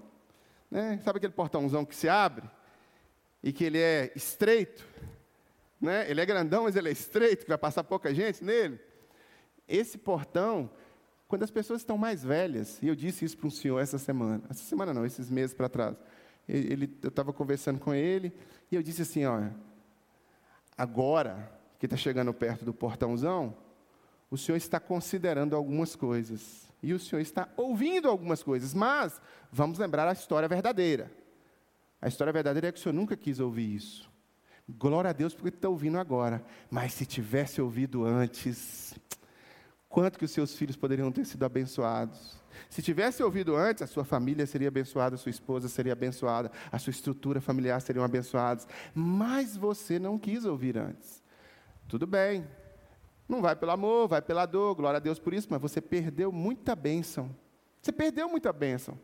[0.70, 1.00] Né?
[1.04, 2.48] Sabe aquele portãozão que se abre
[3.42, 4.86] e que ele é estreito?
[5.80, 6.10] Né?
[6.10, 8.80] Ele é grandão, mas ele é estreito, que vai passar pouca gente nele.
[9.68, 10.70] Esse portão,
[11.28, 14.42] quando as pessoas estão mais velhas, e eu disse isso para um senhor essa semana,
[14.50, 15.96] essa semana não, esses meses para trás.
[16.48, 18.32] Ele, eu estava conversando com ele
[18.70, 19.54] e eu disse assim, olha,
[20.76, 23.56] agora que está chegando perto do portãozão,
[24.30, 26.68] o Senhor está considerando algumas coisas.
[26.82, 28.74] E o Senhor está ouvindo algumas coisas.
[28.74, 31.10] Mas vamos lembrar a história verdadeira.
[32.00, 34.10] A história verdadeira é que o Senhor nunca quis ouvir isso.
[34.68, 36.44] Glória a Deus porque está ouvindo agora.
[36.70, 38.94] Mas se tivesse ouvido antes,
[39.88, 42.42] quanto que os seus filhos poderiam ter sido abençoados?
[42.68, 46.78] Se tivesse ouvido antes, a sua família seria abençoada, a sua esposa seria abençoada, a
[46.78, 48.66] sua estrutura familiar seriam abençoadas.
[48.94, 51.22] Mas você não quis ouvir antes.
[51.88, 52.46] Tudo bem,
[53.28, 56.30] não vai pelo amor, vai pela dor, glória a Deus por isso, mas você perdeu
[56.30, 57.34] muita bênção.
[57.80, 58.98] Você perdeu muita bênção.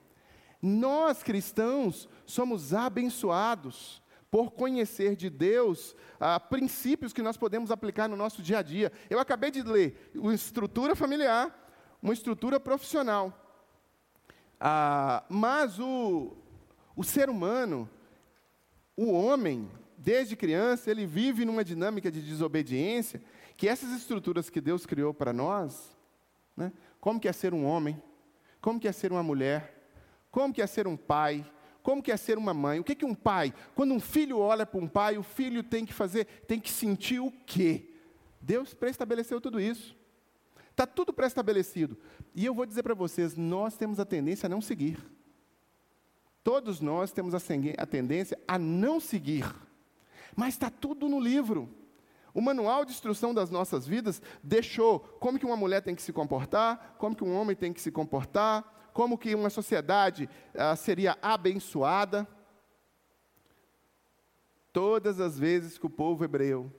[0.60, 8.16] Nós cristãos somos abençoados por conhecer de Deus ah, princípios que nós podemos aplicar no
[8.16, 8.92] nosso dia a dia.
[9.08, 11.68] Eu acabei de ler uma estrutura familiar,
[12.02, 13.34] uma estrutura profissional.
[14.60, 16.36] Ah, mas o,
[16.94, 17.88] o ser humano,
[18.94, 23.20] o homem, desde criança, ele vive numa dinâmica de desobediência
[23.60, 25.94] que essas estruturas que Deus criou para nós,
[26.56, 28.02] né, como que é ser um homem,
[28.58, 29.86] como que é ser uma mulher,
[30.30, 31.44] como que é ser um pai,
[31.82, 34.64] como que é ser uma mãe, o que que um pai, quando um filho olha
[34.64, 37.90] para um pai, o filho tem que fazer, tem que sentir o quê?
[38.40, 39.94] Deus pré-estabeleceu tudo isso.
[40.70, 41.98] Está tudo pré-estabelecido.
[42.34, 44.98] E eu vou dizer para vocês, nós temos a tendência a não seguir.
[46.42, 49.44] Todos nós temos a tendência a não seguir.
[50.34, 51.68] Mas está tudo no livro.
[52.32, 56.12] O manual de instrução das nossas vidas deixou como que uma mulher tem que se
[56.12, 61.16] comportar, como que um homem tem que se comportar, como que uma sociedade ah, seria
[61.20, 62.26] abençoada.
[64.72, 66.72] Todas as vezes que o povo hebreu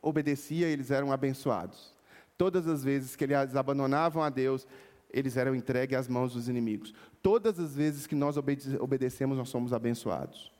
[0.00, 1.94] obedecia, eles eram abençoados.
[2.36, 4.66] Todas as vezes que eles abandonavam a Deus,
[5.10, 6.94] eles eram entregues às mãos dos inimigos.
[7.22, 10.52] Todas as vezes que nós obede obedecemos, nós somos abençoados.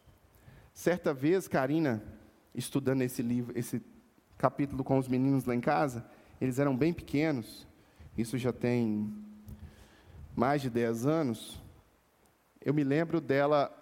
[0.73, 2.03] Certa vez, Karina,
[2.55, 3.83] estudando esse livro, esse
[4.43, 6.05] capítulo com os meninos lá em casa,
[6.41, 7.65] eles eram bem pequenos,
[8.19, 9.09] isso já tem
[10.35, 11.63] mais de 10 anos.
[12.61, 13.73] Eu me lembro dela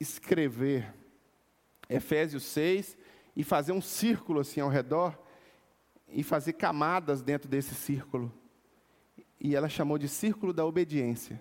[0.00, 0.94] escrever
[1.90, 2.96] Efésios 6
[3.36, 5.22] e fazer um círculo assim ao redor
[6.08, 8.32] e fazer camadas dentro desse círculo.
[9.38, 11.38] E ela chamou de círculo da obediência.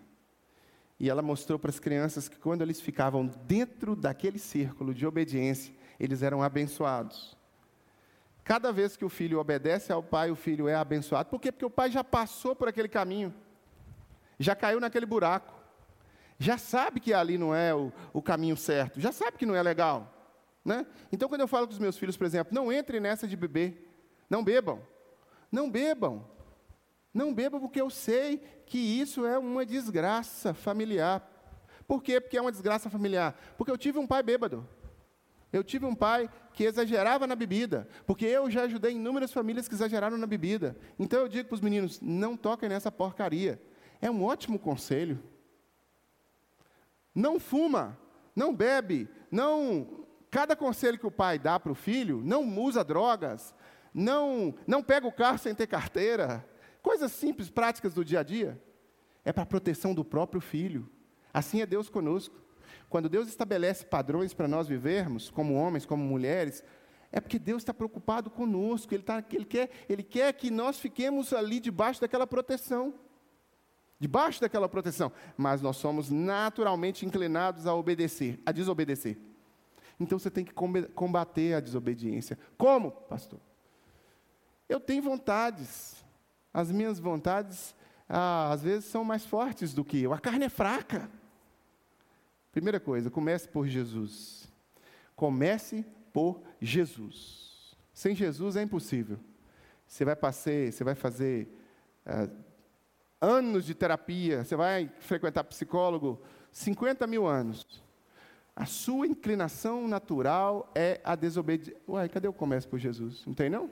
[1.00, 5.79] E ela mostrou para as crianças que quando eles ficavam dentro daquele círculo de obediência,
[6.00, 7.38] eles eram abençoados.
[8.44, 11.30] Cada vez que o filho obedece ao pai, o filho é abençoado.
[11.30, 11.52] Por quê?
[11.52, 13.34] Porque o pai já passou por aquele caminho,
[14.40, 15.54] já caiu naquele buraco,
[16.40, 19.62] já sabe que ali não é o, o caminho certo, já sabe que não é
[19.62, 20.16] legal.
[20.64, 20.86] Né?
[21.12, 23.88] Então, quando eu falo com os meus filhos, por exemplo, não entrem nessa de beber,
[24.30, 24.82] não bebam,
[25.52, 26.26] não bebam,
[27.14, 31.28] não bebam, porque eu sei que isso é uma desgraça familiar.
[31.88, 32.22] Por quê?
[32.22, 33.36] Porque é uma desgraça familiar.
[33.58, 34.68] Porque eu tive um pai bêbado.
[35.52, 39.74] Eu tive um pai que exagerava na bebida, porque eu já ajudei inúmeras famílias que
[39.74, 40.78] exageraram na bebida.
[40.98, 43.62] Então eu digo para os meninos: não toquem nessa porcaria.
[44.00, 45.22] É um ótimo conselho.
[47.14, 47.98] Não fuma,
[48.36, 50.06] não bebe, não.
[50.32, 53.56] Cada conselho que o pai dá para o filho, não usa drogas,
[53.92, 56.48] não, não pega o carro sem ter carteira,
[56.84, 58.62] coisas simples, práticas do dia a dia,
[59.26, 60.88] é para a proteção do próprio filho.
[61.34, 62.36] Assim é Deus conosco.
[62.90, 66.64] Quando Deus estabelece padrões para nós vivermos, como homens, como mulheres,
[67.12, 71.32] é porque Deus está preocupado conosco, ele, tá, ele, quer, ele quer que nós fiquemos
[71.32, 72.94] ali debaixo daquela proteção.
[74.00, 75.12] Debaixo daquela proteção.
[75.38, 79.18] Mas nós somos naturalmente inclinados a obedecer, a desobedecer.
[80.00, 82.40] Então você tem que combater a desobediência.
[82.58, 83.40] Como, pastor?
[84.68, 86.04] Eu tenho vontades.
[86.54, 87.76] As minhas vontades,
[88.08, 90.14] ah, às vezes, são mais fortes do que eu.
[90.14, 91.10] A carne é fraca.
[92.52, 94.48] Primeira coisa, comece por Jesus.
[95.16, 97.78] Comece por Jesus.
[97.94, 99.20] Sem Jesus é impossível.
[99.86, 101.48] Você vai passar, você vai fazer
[102.06, 102.30] ah,
[103.20, 107.66] anos de terapia, você vai frequentar psicólogo 50 mil anos.
[108.56, 111.82] A sua inclinação natural é a desobediência.
[111.88, 113.26] Uai, cadê o comece por Jesus?
[113.26, 113.70] Não tem não?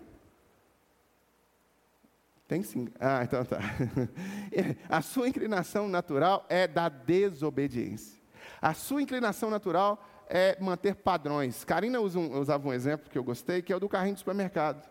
[2.48, 2.88] Tem sim.
[3.00, 3.60] Ah, então tá.
[4.88, 8.17] A sua inclinação natural é da desobediência.
[8.62, 11.64] A sua inclinação natural é manter padrões.
[11.64, 14.88] Karina um, usava um exemplo que eu gostei, que é o do carrinho de supermercado.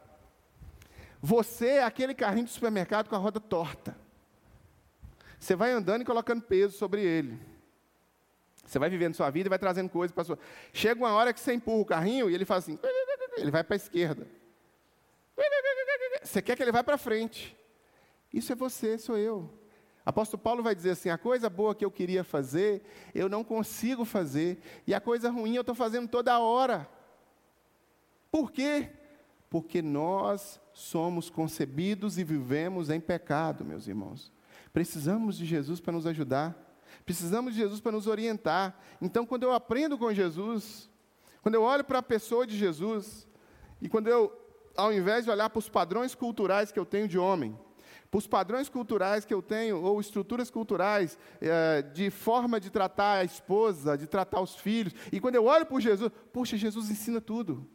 [1.21, 3.97] Você é aquele carrinho de supermercado com a roda torta.
[5.39, 7.39] Você vai andando e colocando peso sobre ele.
[8.65, 10.39] Você vai vivendo sua vida e vai trazendo coisas para sua.
[10.73, 12.79] Chega uma hora que você empurra o carrinho e ele faz assim,
[13.37, 14.27] ele vai para a esquerda.
[16.23, 17.57] Você quer que ele vá para frente.
[18.33, 19.49] Isso é você, sou eu.
[20.07, 22.81] Apóstolo Paulo vai dizer assim: a coisa boa que eu queria fazer,
[23.13, 26.89] eu não consigo fazer, e a coisa ruim eu estou fazendo toda hora.
[28.31, 28.89] Por quê?
[29.51, 34.33] Porque nós somos concebidos e vivemos em pecado, meus irmãos.
[34.73, 36.57] Precisamos de Jesus para nos ajudar,
[37.05, 38.79] precisamos de Jesus para nos orientar.
[39.03, 40.89] Então, quando eu aprendo com Jesus,
[41.43, 43.27] quando eu olho para a pessoa de Jesus,
[43.83, 44.33] e quando eu
[44.77, 47.59] ao invés de olhar para os padrões culturais que eu tenho de homem,
[48.17, 53.25] os padrões culturais que eu tenho, ou estruturas culturais, é, de forma de tratar a
[53.25, 57.69] esposa, de tratar os filhos, e quando eu olho para Jesus, puxa, Jesus ensina tudo.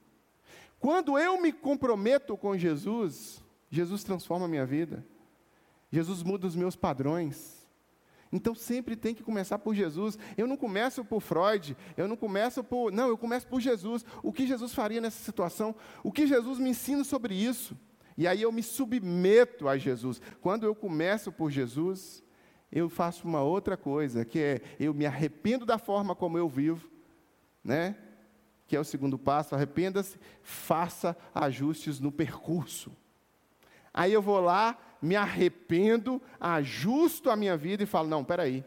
[0.79, 5.05] Quando eu me comprometo com Jesus, Jesus transforma a minha vida,
[5.91, 7.61] Jesus muda os meus padrões.
[8.31, 10.17] Então sempre tem que começar por Jesus.
[10.35, 12.91] Eu não começo por Freud, eu não começo por.
[12.91, 14.05] Não, eu começo por Jesus.
[14.23, 15.75] O que Jesus faria nessa situação?
[16.01, 17.77] O que Jesus me ensina sobre isso?
[18.17, 20.21] E aí eu me submeto a Jesus.
[20.41, 22.23] Quando eu começo por Jesus,
[22.71, 26.89] eu faço uma outra coisa, que é eu me arrependo da forma como eu vivo,
[27.63, 27.97] né?
[28.67, 32.95] Que é o segundo passo, arrependa-se, faça ajustes no percurso.
[33.93, 38.63] Aí eu vou lá, me arrependo, ajusto a minha vida e falo: não, peraí.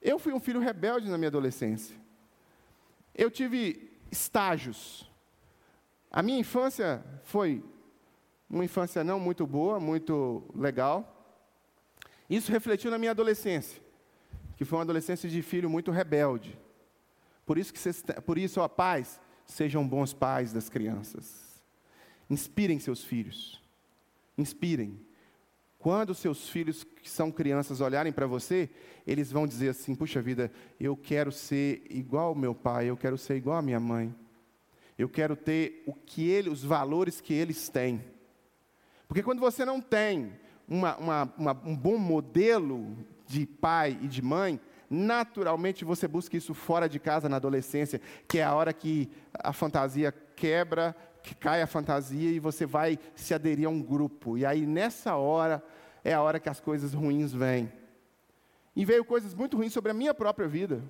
[0.00, 1.96] Eu fui um filho rebelde na minha adolescência.
[3.14, 5.10] Eu tive estágios.
[6.10, 7.64] A minha infância foi
[8.52, 11.26] uma infância não muito boa, muito legal.
[12.28, 13.82] Isso refletiu na minha adolescência,
[14.58, 16.58] que foi uma adolescência de filho muito rebelde.
[17.46, 17.80] Por isso, que
[18.20, 21.62] por isso, ó, pais, sejam bons pais das crianças.
[22.28, 23.60] Inspirem seus filhos.
[24.36, 25.00] Inspirem.
[25.78, 28.70] Quando seus filhos, que são crianças, olharem para você,
[29.06, 33.16] eles vão dizer assim: puxa vida, eu quero ser igual ao meu pai, eu quero
[33.16, 34.14] ser igual à minha mãe.
[34.96, 38.04] Eu quero ter o que ele, os valores que eles têm.
[39.12, 40.32] Porque quando você não tem
[40.66, 42.96] uma, uma, uma, um bom modelo
[43.26, 48.38] de pai e de mãe, naturalmente você busca isso fora de casa na adolescência, que
[48.38, 53.34] é a hora que a fantasia quebra que cai a fantasia e você vai se
[53.34, 54.38] aderir a um grupo.
[54.38, 55.62] E aí, nessa hora,
[56.02, 57.70] é a hora que as coisas ruins vêm.
[58.74, 60.82] E veio coisas muito ruins sobre a minha própria vida.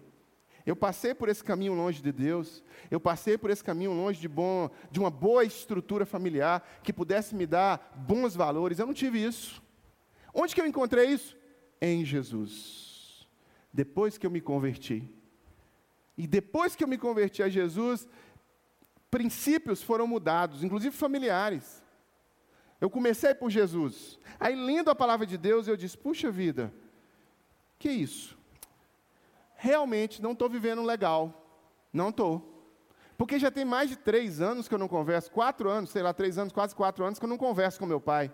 [0.64, 2.62] Eu passei por esse caminho longe de Deus.
[2.90, 7.34] Eu passei por esse caminho longe de, bom, de uma boa estrutura familiar que pudesse
[7.34, 8.78] me dar bons valores.
[8.78, 9.62] Eu não tive isso.
[10.32, 11.36] Onde que eu encontrei isso?
[11.80, 13.26] Em Jesus.
[13.72, 15.08] Depois que eu me converti.
[16.16, 18.06] E depois que eu me converti a Jesus,
[19.10, 21.82] princípios foram mudados, inclusive familiares.
[22.80, 24.18] Eu comecei por Jesus.
[24.38, 26.72] Aí, lendo a palavra de Deus, eu disse: puxa vida,
[27.78, 28.38] que isso?
[29.62, 31.46] Realmente não estou vivendo legal.
[31.92, 32.74] Não estou.
[33.16, 36.12] Porque já tem mais de três anos que eu não converso, quatro anos, sei lá,
[36.12, 38.32] três anos, quase quatro anos que eu não converso com meu pai.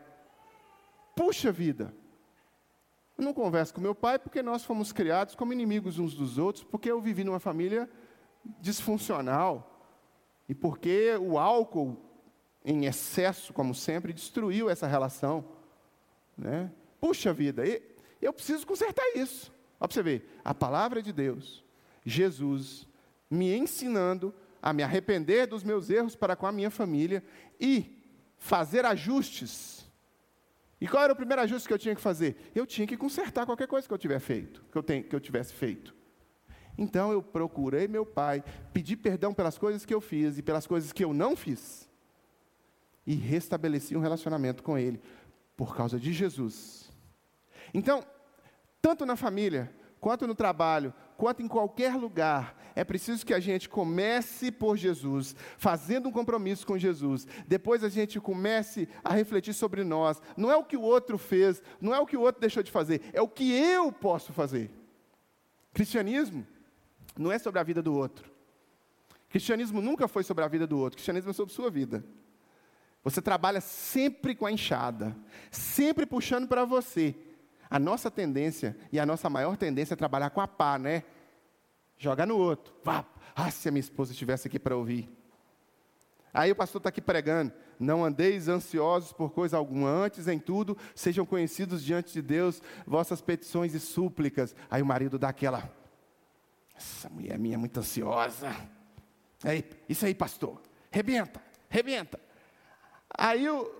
[1.14, 1.94] Puxa vida!
[3.18, 6.64] Eu não converso com meu pai porque nós fomos criados como inimigos uns dos outros,
[6.64, 7.90] porque eu vivi numa família
[8.58, 9.84] disfuncional.
[10.48, 11.94] E porque o álcool,
[12.64, 15.44] em excesso, como sempre, destruiu essa relação.
[16.38, 16.72] Né?
[16.98, 17.64] Puxa vida,
[18.22, 19.57] eu preciso consertar isso.
[19.80, 21.64] Olha para você ver, a palavra de Deus,
[22.04, 22.86] Jesus,
[23.30, 27.22] me ensinando a me arrepender dos meus erros para com a minha família
[27.60, 27.96] e
[28.36, 29.88] fazer ajustes.
[30.80, 32.50] E qual era o primeiro ajuste que eu tinha que fazer?
[32.54, 35.20] Eu tinha que consertar qualquer coisa que eu tiver feito, que eu, tenho, que eu
[35.20, 35.94] tivesse feito.
[36.76, 40.92] Então eu procurei meu pai, pedi perdão pelas coisas que eu fiz e pelas coisas
[40.92, 41.88] que eu não fiz.
[43.04, 45.00] E restabeleci um relacionamento com ele
[45.56, 46.88] por causa de Jesus.
[47.74, 48.04] Então,
[48.80, 53.68] tanto na família, quanto no trabalho, quanto em qualquer lugar, É preciso que a gente
[53.68, 57.26] comece por Jesus, fazendo um compromisso com Jesus.
[57.44, 60.22] Depois a gente comece a refletir sobre nós.
[60.36, 62.70] Não é o que o outro fez, não é o que o outro deixou de
[62.70, 64.70] fazer, é o que eu posso fazer.
[65.74, 66.46] Cristianismo
[67.18, 68.30] não é sobre a vida do outro.
[69.28, 72.04] Cristianismo nunca foi sobre a vida do outro, cristianismo é sobre sua vida.
[73.02, 75.16] Você trabalha sempre com a enxada,
[75.50, 77.12] sempre puxando para você.
[77.70, 81.04] A nossa tendência e a nossa maior tendência é trabalhar com a pá, né?
[81.96, 82.74] Joga no outro.
[82.82, 83.04] Vá.
[83.34, 85.08] Ah, se a minha esposa estivesse aqui para ouvir.
[86.32, 87.52] Aí o pastor está aqui pregando.
[87.78, 93.20] Não andeis ansiosos por coisa alguma, antes em tudo sejam conhecidos diante de Deus vossas
[93.20, 94.54] petições e súplicas.
[94.70, 95.70] Aí o marido dá aquela.
[96.76, 98.54] Essa mulher minha é muito ansiosa.
[99.44, 100.60] Aí, isso aí, pastor.
[100.90, 102.18] Rebenta, rebenta.
[103.16, 103.70] Aí o,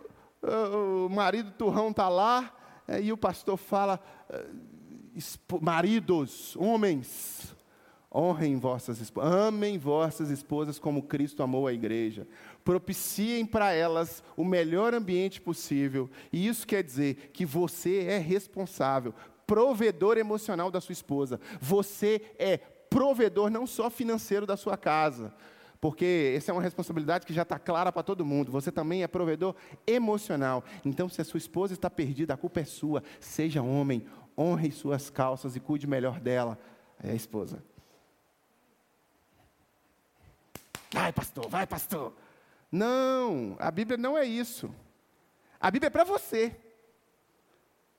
[0.42, 2.54] o, o marido turrão está lá,
[3.02, 4.00] e o pastor fala:
[5.60, 7.54] maridos, homens,
[8.14, 12.26] honrem vossas esposas, amem vossas esposas como Cristo amou a igreja.
[12.64, 16.08] Propiciem para elas o melhor ambiente possível.
[16.32, 19.14] E isso quer dizer que você é responsável,
[19.46, 21.40] provedor emocional da sua esposa.
[21.60, 25.34] Você é provedor não só financeiro da sua casa,
[25.80, 28.50] porque essa é uma responsabilidade que já está clara para todo mundo.
[28.50, 29.54] Você também é provedor
[29.86, 30.64] emocional.
[30.84, 33.02] Então, se a sua esposa está perdida, a culpa é sua.
[33.20, 34.06] Seja homem,
[34.36, 36.58] honre suas calças e cuide melhor dela.
[37.02, 37.62] É a esposa.
[40.90, 42.12] Vai, pastor, vai, pastor.
[42.72, 44.74] Não, a Bíblia não é isso.
[45.60, 46.56] A Bíblia é para você.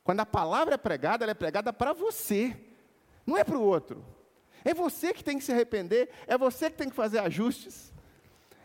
[0.03, 2.57] Quando a palavra é pregada, ela é pregada para você,
[3.25, 4.03] não é para o outro.
[4.63, 7.93] É você que tem que se arrepender, é você que tem que fazer ajustes,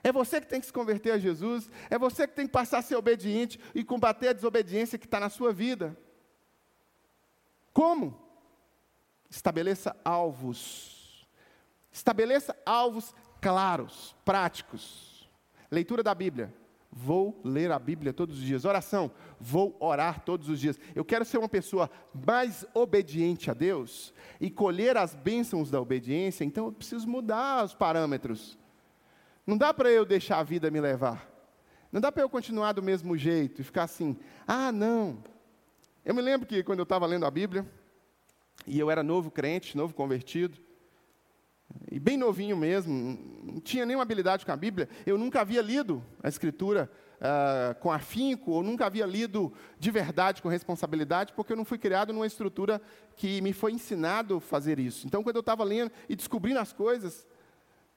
[0.03, 2.79] é você que tem que se converter a Jesus, é você que tem que passar
[2.79, 5.97] a ser obediente e combater a desobediência que está na sua vida.
[7.73, 8.21] Como?
[9.31, 11.27] Estabeleça alvos.
[11.91, 15.29] Estabeleça alvos claros, práticos.
[15.71, 16.53] Leitura da Bíblia.
[16.97, 18.65] Vou ler a Bíblia todos os dias.
[18.65, 20.79] Oração, vou orar todos os dias.
[20.95, 26.45] Eu quero ser uma pessoa mais obediente a Deus e colher as bênçãos da obediência,
[26.45, 28.57] então eu preciso mudar os parâmetros.
[29.45, 31.29] Não dá para eu deixar a vida me levar.
[31.91, 34.17] Não dá para eu continuar do mesmo jeito e ficar assim,
[34.47, 35.19] ah, não.
[36.05, 37.67] Eu me lembro que quando eu estava lendo a Bíblia,
[38.69, 40.57] e eu era novo crente, novo convertido,
[41.91, 46.05] e bem novinho mesmo, não tinha nenhuma habilidade com a Bíblia, eu nunca havia lido
[46.23, 46.91] a Escritura
[47.21, 51.79] uh, com afinco, ou nunca havia lido de verdade com responsabilidade, porque eu não fui
[51.79, 52.81] criado numa estrutura
[53.17, 55.07] que me foi ensinado fazer isso.
[55.07, 57.27] Então, quando eu estava lendo e descobrindo as coisas,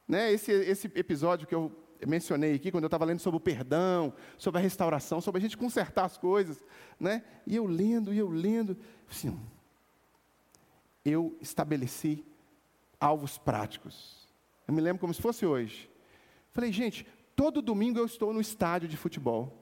[0.07, 1.71] né, esse, esse episódio que eu
[2.05, 5.57] mencionei aqui, quando eu estava lendo sobre o perdão, sobre a restauração, sobre a gente
[5.57, 6.63] consertar as coisas,
[6.99, 8.77] né, e eu lendo, e eu lendo,
[9.09, 9.37] assim,
[11.03, 12.23] eu estabeleci
[12.99, 14.27] alvos práticos.
[14.67, 15.89] Eu me lembro como se fosse hoje.
[16.51, 19.53] Falei, gente, todo domingo eu estou no estádio de futebol.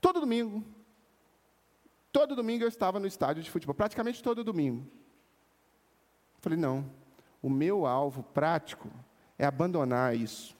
[0.00, 0.64] Todo domingo.
[2.12, 4.86] Todo domingo eu estava no estádio de futebol, praticamente todo domingo.
[6.40, 6.90] Falei, não,
[7.42, 8.88] o meu alvo prático
[9.38, 10.56] é abandonar isso.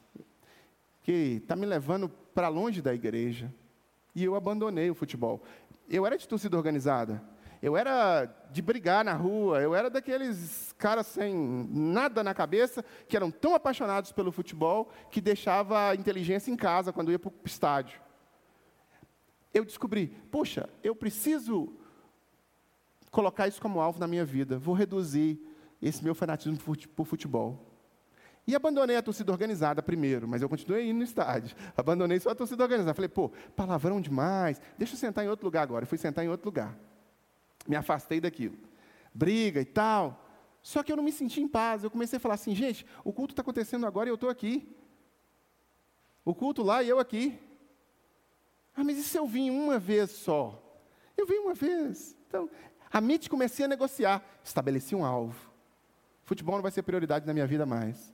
[1.03, 3.53] Que está me levando para longe da igreja.
[4.15, 5.43] E eu abandonei o futebol.
[5.89, 7.23] Eu era de torcida organizada.
[7.61, 13.17] Eu era de brigar na rua, eu era daqueles caras sem nada na cabeça, que
[13.17, 17.35] eram tão apaixonados pelo futebol, que deixava a inteligência em casa quando ia para o
[17.45, 18.01] estádio.
[19.53, 21.75] Eu descobri, puxa, eu preciso
[23.11, 25.41] colocar isso como alvo na minha vida, vou reduzir
[25.83, 26.59] esse meu fanatismo
[26.95, 27.65] por futebol.
[28.47, 31.55] E abandonei a torcida organizada primeiro, mas eu continuei indo no estádio.
[31.77, 32.95] Abandonei só a torcida organizada.
[32.95, 35.83] Falei, pô, palavrão demais, deixa eu sentar em outro lugar agora.
[35.83, 36.75] Eu fui sentar em outro lugar
[37.69, 38.57] me afastei daquilo.
[39.15, 40.25] Briga e tal.
[40.63, 41.85] Só que eu não me senti em paz.
[41.85, 44.75] Eu comecei a falar assim, gente, o culto está acontecendo agora e eu estou aqui.
[46.25, 47.39] O culto lá e eu aqui.
[48.75, 50.63] Ah, mas e se eu vim uma vez só?
[51.17, 52.17] Eu vim uma vez.
[52.27, 52.49] Então,
[52.91, 54.25] a MIT comecei a negociar.
[54.43, 55.51] Estabeleci um alvo.
[56.25, 58.13] Futebol não vai ser prioridade na minha vida mais.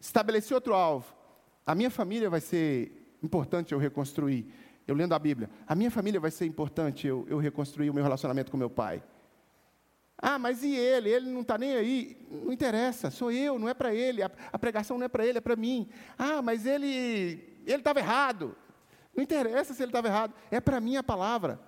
[0.00, 1.14] Estabeleci outro alvo.
[1.66, 4.52] A minha família vai ser importante eu reconstruir
[4.86, 8.02] eu lendo a Bíblia, a minha família vai ser importante eu, eu reconstruir o meu
[8.02, 9.02] relacionamento com meu pai.
[10.18, 11.10] Ah, mas e ele?
[11.10, 12.16] Ele não está nem aí.
[12.30, 14.22] Não interessa, sou eu, não é para ele.
[14.22, 15.88] A, a, pregação não é para ele, é para mim.
[16.16, 18.56] Ah, mas ele ele estava errado.
[19.14, 21.60] Não interessa se ele estava errado, é para mim a palavra.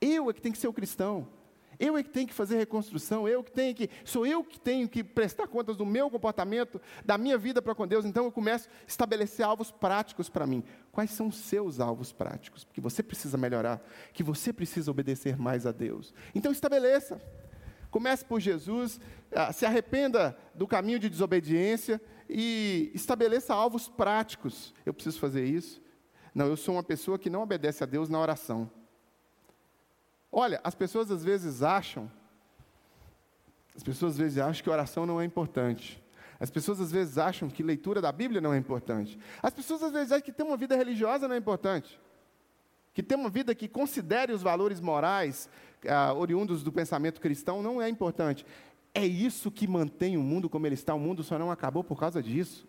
[0.00, 1.28] Eu é que tenho que ser o cristão.
[1.78, 4.88] Eu é que tenho que fazer reconstrução, eu que tenho que, sou eu que tenho
[4.88, 8.04] que prestar contas do meu comportamento, da minha vida para com Deus.
[8.04, 10.62] Então eu começo a estabelecer alvos práticos para mim.
[10.92, 12.66] Quais são os seus alvos práticos?
[12.72, 16.14] Que você precisa melhorar, que você precisa obedecer mais a Deus.
[16.34, 17.20] Então estabeleça.
[17.90, 19.00] Comece por Jesus,
[19.30, 24.74] ah, se arrependa do caminho de desobediência e estabeleça alvos práticos.
[24.84, 25.80] Eu preciso fazer isso.
[26.34, 28.68] Não, eu sou uma pessoa que não obedece a Deus na oração.
[30.36, 32.10] Olha, as pessoas às vezes acham,
[33.72, 36.02] as pessoas às vezes acham que oração não é importante.
[36.40, 39.16] As pessoas às vezes acham que leitura da Bíblia não é importante.
[39.40, 42.00] As pessoas às vezes acham que ter uma vida religiosa não é importante.
[42.92, 45.48] Que ter uma vida que considere os valores morais
[45.88, 48.44] ah, oriundos do pensamento cristão não é importante.
[48.92, 50.94] É isso que mantém o mundo como ele está.
[50.94, 52.66] O mundo só não acabou por causa disso.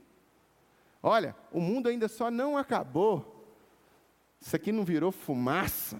[1.02, 3.58] Olha, o mundo ainda só não acabou.
[4.40, 6.00] Isso aqui não virou fumaça.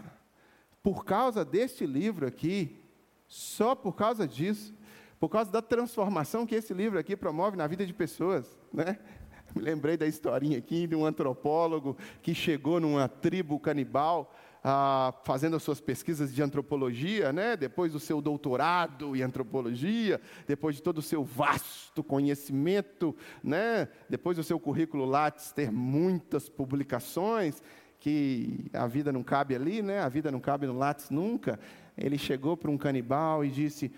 [0.86, 2.80] Por causa deste livro aqui.
[3.28, 4.74] Só por causa disso
[5.20, 9.00] por causa da transformação que esse livro aqui promove na vida de pessoas, né?
[9.56, 15.56] Me lembrei da historinha aqui de um antropólogo que chegou numa tribo canibal, ah, fazendo
[15.56, 17.56] as suas pesquisas de antropologia, né?
[17.56, 23.88] depois do seu doutorado em antropologia, depois de todo o seu vasto conhecimento, né?
[24.10, 27.64] depois do seu currículo Lattes ter muitas publicações,
[28.06, 30.00] que a vida não cabe ali, né?
[30.00, 31.60] a vida não cabe no Lattes nunca.
[31.98, 33.92] Ele chegou para um canibal e disse: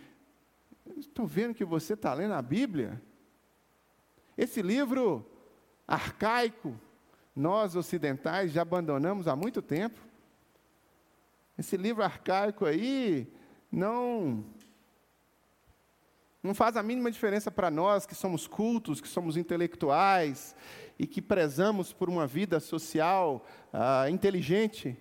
[0.95, 3.01] Estou vendo que você está lendo a Bíblia.
[4.37, 5.29] Esse livro
[5.85, 6.73] arcaico,
[7.35, 9.99] nós ocidentais já abandonamos há muito tempo.
[11.57, 13.29] Esse livro arcaico aí
[13.69, 14.45] não
[16.41, 20.55] não faz a mínima diferença para nós que somos cultos, que somos intelectuais
[20.99, 24.97] e que prezamos por uma vida social ah, inteligente.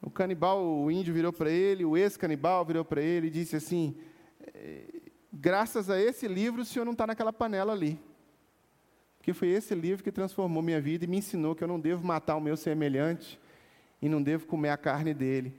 [0.00, 3.96] O canibal, o índio virou para ele, o ex-canibal virou para ele e disse assim:
[5.32, 7.98] graças a esse livro, o senhor não está naquela panela ali.
[9.18, 12.06] Porque foi esse livro que transformou minha vida e me ensinou que eu não devo
[12.06, 13.38] matar o meu semelhante
[14.00, 15.54] e não devo comer a carne dele.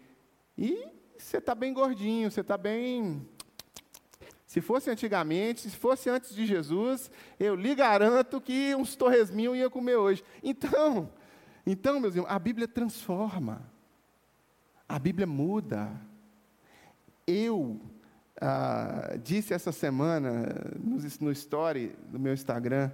[0.57, 0.87] E
[1.17, 3.27] você está bem gordinho, você está bem.
[4.49, 9.69] Se fosse antigamente, se fosse antes de Jesus, eu lhe garanto que uns torresminhos ia
[9.69, 10.23] comer hoje.
[10.41, 11.07] Então,
[11.63, 13.61] então, meus irmãos, a Bíblia transforma.
[14.87, 15.91] A Bíblia muda.
[17.27, 17.79] Eu
[18.41, 22.89] ah, disse essa semana no, no story do meu Instagram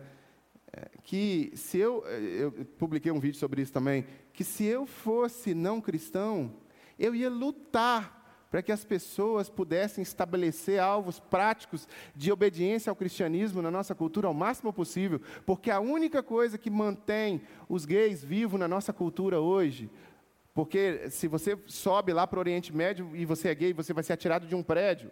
[0.74, 4.86] eh, que se eu, eh, eu publiquei um vídeo sobre isso também, que se eu
[4.86, 6.54] fosse não cristão,
[7.00, 8.25] eu ia lutar
[8.56, 14.30] para que as pessoas pudessem estabelecer alvos práticos de obediência ao cristianismo na nossa cultura
[14.30, 19.42] ao máximo possível, porque a única coisa que mantém os gays vivos na nossa cultura
[19.42, 19.90] hoje,
[20.54, 24.06] porque se você sobe lá para o Oriente Médio e você é gay, você vai
[24.06, 25.12] ser atirado de um prédio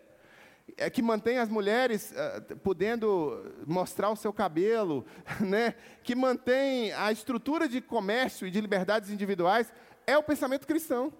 [0.77, 5.05] é que mantém as mulheres uh, podendo mostrar o seu cabelo,
[5.41, 5.75] né?
[6.01, 9.73] que mantém a estrutura de comércio e de liberdades individuais,
[10.07, 11.11] é o pensamento cristão.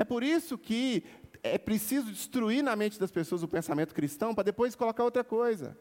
[0.00, 1.04] É por isso que
[1.42, 5.76] é preciso destruir na mente das pessoas o pensamento cristão para depois colocar outra coisa.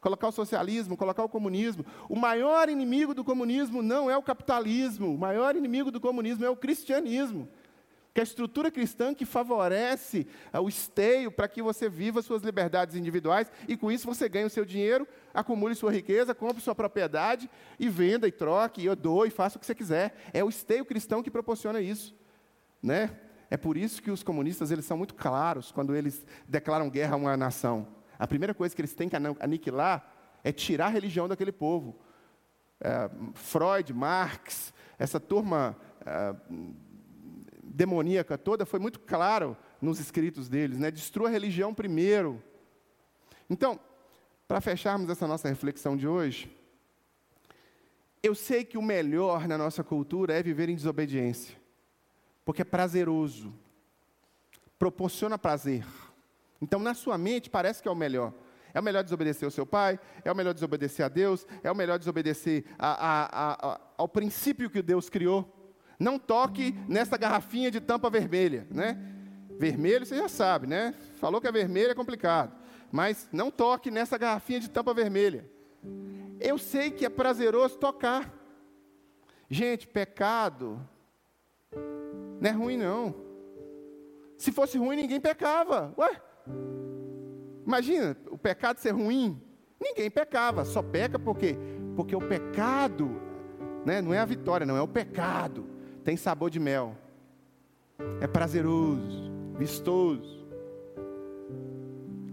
[0.00, 1.86] Colocar o socialismo, colocar o comunismo.
[2.08, 6.50] O maior inimigo do comunismo não é o capitalismo, o maior inimigo do comunismo é
[6.50, 7.48] o cristianismo
[8.12, 12.96] que a estrutura cristã que favorece ah, o esteio para que você viva suas liberdades
[12.96, 17.48] individuais e com isso você ganhe o seu dinheiro, acumule sua riqueza, compre sua propriedade
[17.78, 20.16] e venda e troque, e doe e faça o que você quiser.
[20.32, 22.12] É o esteio cristão que proporciona isso,
[22.82, 23.10] né?
[23.50, 27.16] É por isso que os comunistas eles são muito claros quando eles declaram guerra a
[27.16, 27.86] uma nação.
[28.18, 30.12] A primeira coisa que eles têm que aniquilar
[30.44, 31.98] é tirar a religião daquele povo.
[32.80, 35.76] É, Freud, Marx, essa turma
[36.06, 36.34] é,
[37.62, 40.90] demoníaca toda foi muito claro nos escritos deles, né?
[40.90, 42.42] Destrua a religião primeiro.
[43.48, 43.80] Então,
[44.46, 46.54] para fecharmos essa nossa reflexão de hoje,
[48.22, 51.56] eu sei que o melhor na nossa cultura é viver em desobediência,
[52.50, 53.54] porque é prazeroso,
[54.76, 55.86] proporciona prazer.
[56.60, 58.34] Então, na sua mente, parece que é o melhor.
[58.74, 61.76] É o melhor desobedecer ao seu pai, é o melhor desobedecer a Deus, é o
[61.76, 65.48] melhor desobedecer a, a, a, ao princípio que Deus criou.
[65.96, 68.98] Não toque nessa garrafinha de tampa vermelha, né?
[69.56, 70.92] Vermelho você já sabe, né?
[71.20, 72.52] Falou que é vermelho é complicado.
[72.90, 75.48] Mas não toque nessa garrafinha de tampa vermelha.
[76.40, 78.28] Eu sei que é prazeroso tocar.
[79.48, 80.84] Gente, pecado
[82.40, 83.14] não é ruim não.
[84.38, 85.92] Se fosse ruim, ninguém pecava.
[85.98, 86.20] Ué?
[87.66, 89.40] Imagina, o pecado ser ruim.
[89.80, 91.56] Ninguém pecava, só peca por quê?
[91.94, 93.20] Porque o pecado
[93.84, 95.66] né, não é a vitória, não, é o pecado
[96.04, 96.96] tem sabor de mel,
[98.20, 100.40] é prazeroso, vistoso.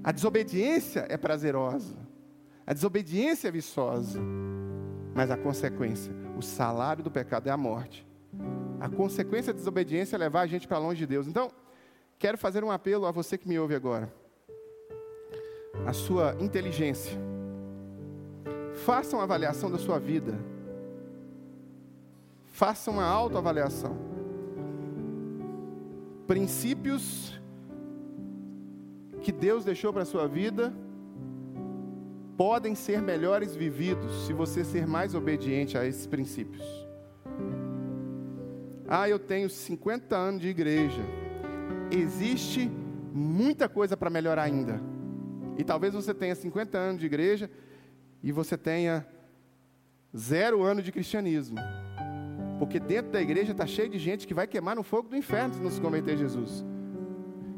[0.04, 1.98] A desobediência é prazerosa,
[2.66, 4.22] a desobediência é viçosa,
[5.14, 8.07] mas a consequência, o salário do pecado é a morte.
[8.80, 11.28] A consequência da desobediência é levar a gente para longe de Deus.
[11.28, 11.52] Então,
[12.20, 14.12] quero fazer um apelo a você que me ouve agora.
[15.86, 17.18] a sua inteligência.
[18.86, 20.38] Faça uma avaliação da sua vida.
[22.46, 23.96] Faça uma autoavaliação.
[26.26, 27.40] Princípios
[29.22, 30.74] que Deus deixou para a sua vida
[32.38, 36.87] podem ser melhores vividos se você ser mais obediente a esses princípios.
[38.88, 41.02] Ah, eu tenho 50 anos de igreja.
[41.92, 42.72] Existe
[43.14, 44.80] muita coisa para melhorar ainda.
[45.58, 47.50] E talvez você tenha 50 anos de igreja
[48.24, 49.06] e você tenha
[50.16, 51.58] zero ano de cristianismo.
[52.60, 55.54] Porque dentro da igreja está cheio de gente que vai queimar no fogo do inferno
[55.54, 56.64] se não se converter Jesus.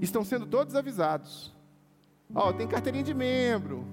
[0.02, 1.56] Estão sendo todos avisados.
[2.34, 3.86] Ó, oh, tem carteirinha de membro.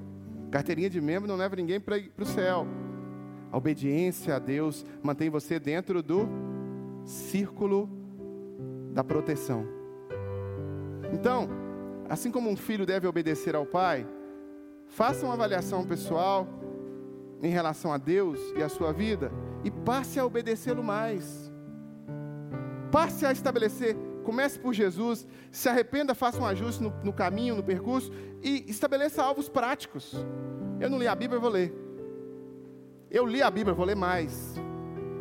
[0.51, 2.67] Carteirinha de membro não leva ninguém para o céu.
[3.51, 6.29] A obediência a Deus mantém você dentro do
[7.07, 7.89] círculo
[8.93, 9.67] da proteção.
[11.13, 11.49] Então,
[12.09, 14.07] assim como um filho deve obedecer ao pai,
[14.89, 16.47] faça uma avaliação pessoal
[17.43, 19.31] em relação a Deus e a sua vida
[19.65, 21.53] e passe a obedecê-lo mais.
[22.91, 27.63] Passe a estabelecer, comece por Jesus, se arrependa, faça um ajuste no, no caminho, no
[27.63, 28.11] percurso
[28.43, 30.15] e estabeleça alvos práticos.
[30.81, 31.75] Eu não li a Bíblia, eu vou ler.
[33.11, 34.57] Eu li a Bíblia, eu vou ler mais.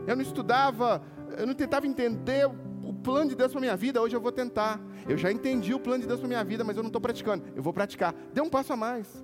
[0.08, 1.02] Eu não estudava,
[1.38, 4.80] eu não tentava entender o plano de Deus para minha vida, hoje eu vou tentar.
[5.08, 7.44] Eu já entendi o plano de Deus para minha vida, mas eu não estou praticando.
[7.56, 8.14] Eu vou praticar.
[8.34, 9.24] Dê um passo a mais.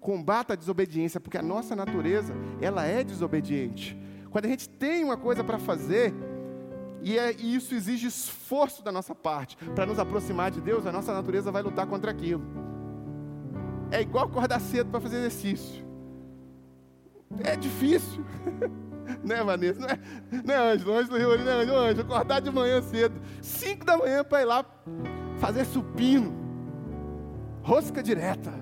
[0.00, 3.98] Combata a desobediência, porque a nossa natureza, ela é desobediente.
[4.30, 6.12] Quando a gente tem uma coisa para fazer,
[7.02, 10.92] e, é, e isso exige esforço da nossa parte, para nos aproximar de Deus, a
[10.92, 12.42] nossa natureza vai lutar contra aquilo.
[13.90, 15.84] É igual acordar cedo para fazer exercício.
[17.42, 18.24] É difícil.
[19.22, 19.80] né, Vanessa?
[19.80, 19.98] Não é,
[20.44, 20.94] não é Ângelo?
[20.94, 21.78] Ângelo Rio, não é Ângelo?
[21.78, 24.64] Ângelo, acordar de manhã cedo, 5 da manhã para ir lá
[25.38, 26.32] fazer supino,
[27.62, 28.52] rosca direta.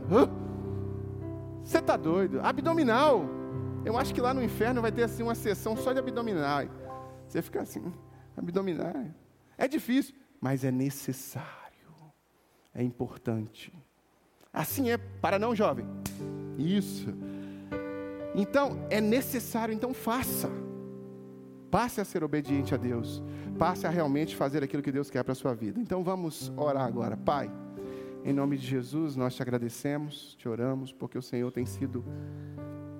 [1.63, 2.41] Você está doido?
[2.41, 3.25] Abdominal.
[3.85, 6.65] Eu acho que lá no inferno vai ter assim uma sessão só de abdominal.
[7.27, 7.93] Você fica assim,
[8.37, 9.07] abdominal.
[9.57, 11.53] É difícil, mas é necessário.
[12.75, 13.73] É importante.
[14.53, 15.87] Assim é para não jovem.
[16.59, 17.09] Isso.
[18.35, 20.51] Então, é necessário, então faça.
[21.71, 23.23] Passe a ser obediente a Deus.
[23.59, 25.81] Passe a realmente fazer aquilo que Deus quer para a sua vida.
[25.81, 27.17] Então vamos orar agora.
[27.17, 27.51] Pai,
[28.25, 32.05] em nome de Jesus, nós te agradecemos, te oramos, porque o Senhor tem sido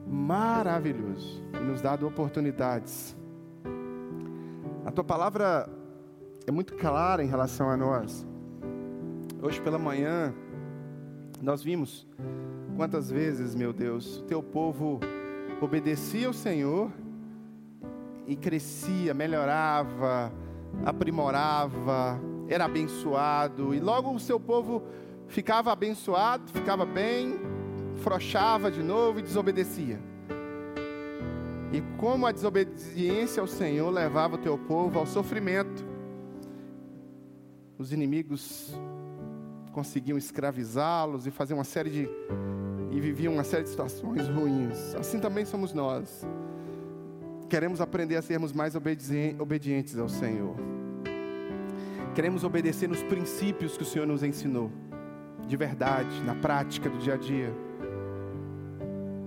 [0.07, 3.17] maravilhoso e nos dado oportunidades.
[4.85, 5.69] A tua palavra
[6.47, 8.27] é muito clara em relação a nós.
[9.41, 10.35] Hoje pela manhã,
[11.41, 12.07] nós vimos
[12.77, 14.99] quantas vezes, meu Deus, o teu povo
[15.65, 16.91] obedecia ao Senhor
[18.27, 20.33] e crescia, melhorava,
[20.85, 24.83] aprimorava, era abençoado, e logo o seu povo
[25.29, 27.39] ficava abençoado, ficava bem,
[27.97, 30.01] frouxava de novo e desobedecia.
[31.73, 35.85] E como a desobediência ao Senhor levava o teu povo ao sofrimento,
[37.79, 38.75] os inimigos
[39.73, 42.09] conseguiam escravizá-los e fazer uma série de
[42.93, 44.95] e viviam uma série de situações ruins.
[44.95, 46.27] Assim também somos nós.
[47.49, 50.55] Queremos aprender a sermos mais obedientes ao Senhor.
[52.15, 54.71] Queremos obedecer nos princípios que o Senhor nos ensinou,
[55.47, 57.51] de verdade, na prática do dia a dia.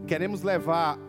[0.06, 1.00] Queremos levar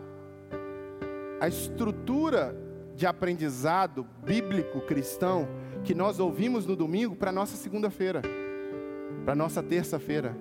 [1.39, 2.55] a estrutura
[2.95, 5.47] de aprendizado bíblico cristão
[5.83, 8.23] que nós ouvimos no domingo para nossa segunda-feira,
[9.23, 10.35] para nossa terça-feira,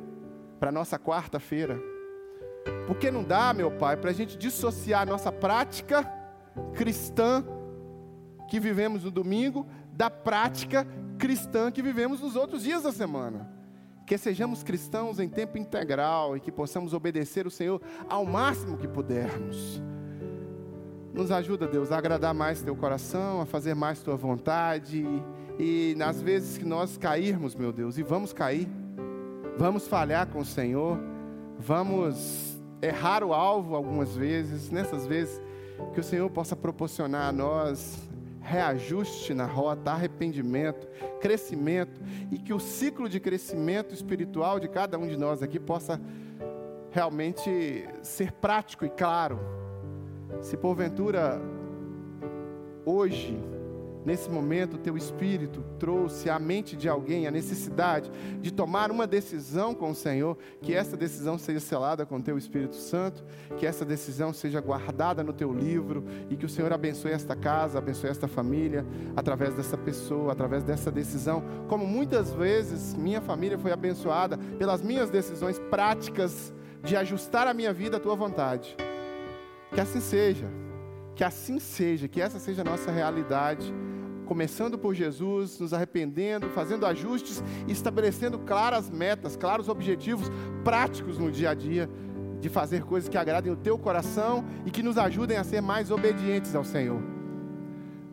[0.59, 1.79] para nossa quarta-feira
[2.87, 6.05] porque não dá, meu Pai, para a gente dissociar a nossa prática
[6.75, 7.45] cristã
[8.49, 10.87] que vivemos no domingo da prática
[11.19, 13.51] cristã que vivemos nos outros dias da semana.
[14.07, 18.87] Que sejamos cristãos em tempo integral e que possamos obedecer o Senhor ao máximo que
[18.87, 19.83] pudermos.
[21.13, 25.05] Nos ajuda, Deus, a agradar mais teu coração, a fazer mais tua vontade.
[25.59, 28.69] E, nas vezes que nós cairmos, meu Deus, e vamos cair,
[29.57, 30.99] vamos falhar com o Senhor,
[31.59, 35.41] vamos errar o alvo algumas vezes, nessas vezes,
[35.93, 37.99] que o Senhor possa proporcionar a nós
[38.41, 40.87] reajuste na rota, arrependimento,
[41.21, 42.01] crescimento
[42.31, 46.01] e que o ciclo de crescimento espiritual de cada um de nós aqui possa
[46.93, 49.41] realmente ser prático e claro.
[50.41, 51.41] Se porventura
[52.85, 53.37] hoje
[54.07, 58.09] nesse momento teu espírito trouxe à mente de alguém a necessidade
[58.41, 62.77] de tomar uma decisão com o Senhor, que essa decisão seja selada com teu Espírito
[62.77, 63.25] Santo,
[63.59, 67.79] que essa decisão seja guardada no teu livro e que o Senhor abençoe esta casa,
[67.79, 68.87] abençoe esta família
[69.17, 75.11] através dessa pessoa, através dessa decisão, como muitas vezes minha família foi abençoada pelas minhas
[75.11, 76.55] decisões práticas
[76.85, 78.77] de ajustar a minha vida à tua vontade.
[79.75, 80.47] Que assim seja.
[81.17, 83.75] Que assim seja, que essa seja a nossa realidade
[84.27, 90.31] começando por Jesus, nos arrependendo, fazendo ajustes estabelecendo claras metas, claros objetivos
[90.63, 91.89] práticos no dia a dia,
[92.41, 95.91] de fazer coisas que agradem o teu coração e que nos ajudem a ser mais
[95.91, 97.01] obedientes ao Senhor.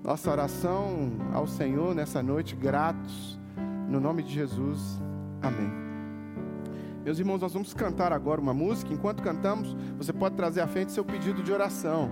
[0.04, 3.40] Nossa oração ao Senhor nessa noite, gratos,
[3.88, 5.02] no nome de Jesus.
[5.42, 5.72] Amém.
[7.04, 8.94] Meus irmãos, nós vamos cantar agora uma música.
[8.94, 12.10] Enquanto cantamos, você pode trazer à frente seu pedido de oração.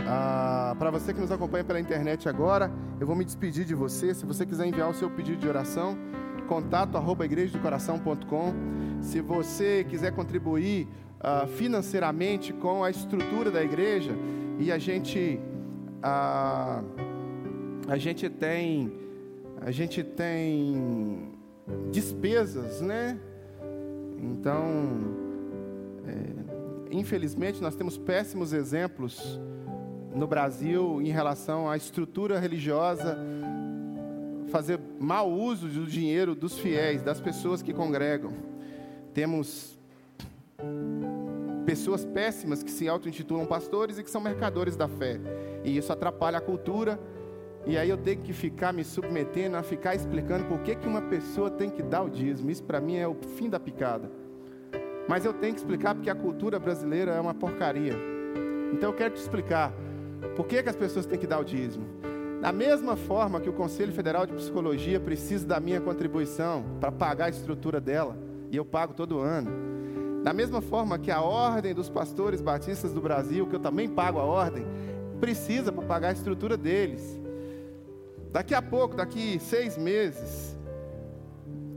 [0.00, 2.70] Ah, Para você que nos acompanha pela internet agora,
[3.00, 4.14] eu vou me despedir de você.
[4.14, 5.96] Se você quiser enviar o seu pedido de oração,
[6.46, 7.24] contato arroba.
[9.00, 10.88] Se você quiser contribuir
[11.20, 14.12] ah, financeiramente com a estrutura da igreja,
[14.58, 15.40] e a gente,
[16.02, 16.82] ah,
[17.88, 18.92] a gente tem,
[19.60, 21.32] a gente tem
[21.90, 23.18] despesas, né?
[24.18, 24.64] Então,
[26.06, 29.40] é, infelizmente, nós temos péssimos exemplos
[30.16, 33.18] no Brasil em relação à estrutura religiosa,
[34.48, 38.32] fazer mau uso do dinheiro dos fiéis, das pessoas que congregam.
[39.12, 39.78] Temos
[41.66, 45.20] pessoas péssimas que se auto-intitulam pastores e que são mercadores da fé.
[45.62, 46.98] E isso atrapalha a cultura.
[47.66, 51.02] E aí eu tenho que ficar me submetendo a ficar explicando por que, que uma
[51.02, 52.50] pessoa tem que dar o dízimo.
[52.50, 54.10] Isso para mim é o fim da picada.
[55.08, 57.94] Mas eu tenho que explicar porque a cultura brasileira é uma porcaria.
[58.72, 59.72] Então eu quero te explicar.
[60.34, 61.86] Por que, que as pessoas têm que dar o dízimo?
[62.40, 67.26] Da mesma forma que o Conselho Federal de Psicologia precisa da minha contribuição para pagar
[67.26, 68.16] a estrutura dela,
[68.50, 69.50] e eu pago todo ano.
[70.22, 74.18] Da mesma forma que a Ordem dos Pastores Batistas do Brasil, que eu também pago
[74.18, 74.66] a ordem,
[75.20, 77.20] precisa para pagar a estrutura deles.
[78.32, 80.56] Daqui a pouco, daqui seis meses,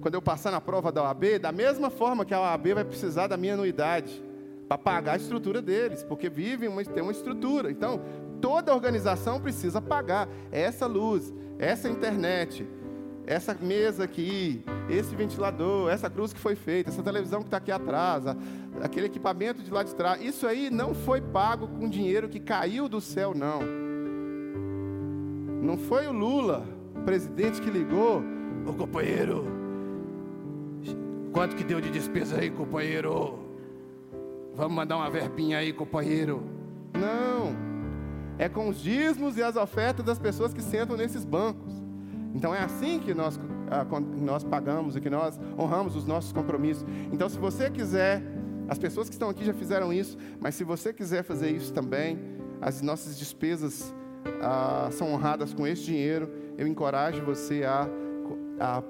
[0.01, 3.27] quando eu passar na prova da OAB, da mesma forma que a OAB vai precisar
[3.27, 4.23] da minha anuidade
[4.67, 7.71] para pagar a estrutura deles, porque vivem uma, tem uma estrutura.
[7.71, 8.01] Então,
[8.41, 12.67] toda organização precisa pagar essa luz, essa internet,
[13.25, 17.71] essa mesa aqui, esse ventilador, essa cruz que foi feita, essa televisão que está aqui
[17.71, 18.23] atrás,
[18.81, 20.19] aquele equipamento de lá de trás.
[20.21, 23.59] Isso aí não foi pago com dinheiro que caiu do céu, não.
[25.61, 26.65] Não foi o Lula,
[26.95, 28.23] o presidente, que ligou,
[28.65, 29.45] ô companheiro,
[31.31, 33.37] quanto que deu de despesa aí, companheiro?
[34.55, 36.41] Vamos mandar uma verbinha aí, companheiro.
[36.93, 37.68] Não.
[38.39, 41.73] É com os dízimos e as ofertas das pessoas que sentam nesses bancos.
[42.33, 43.39] Então é assim que nós,
[44.17, 46.85] nós pagamos e que nós honramos os nossos compromissos.
[47.11, 48.23] Então, se você quiser,
[48.69, 52.17] as pessoas que estão aqui já fizeram isso, mas se você quiser fazer isso também,
[52.61, 53.93] as nossas despesas
[54.41, 57.87] ah, são honradas com esse dinheiro, eu encorajo você a.
[58.59, 58.83] a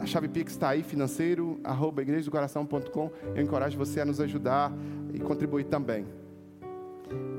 [0.00, 3.10] a chave Pix está aí, financeiro, arroba igrejadocoração.com.
[3.34, 4.72] Eu encorajo você a nos ajudar
[5.12, 6.06] e contribuir também.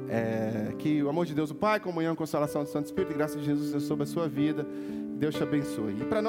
[0.09, 3.37] É, que o amor de Deus, o Pai, comunhão, consolação do Santo Espírito e graça
[3.37, 4.65] de Jesus seja sobre a sua vida.
[5.19, 5.97] Deus te abençoe.
[6.01, 6.27] E para nós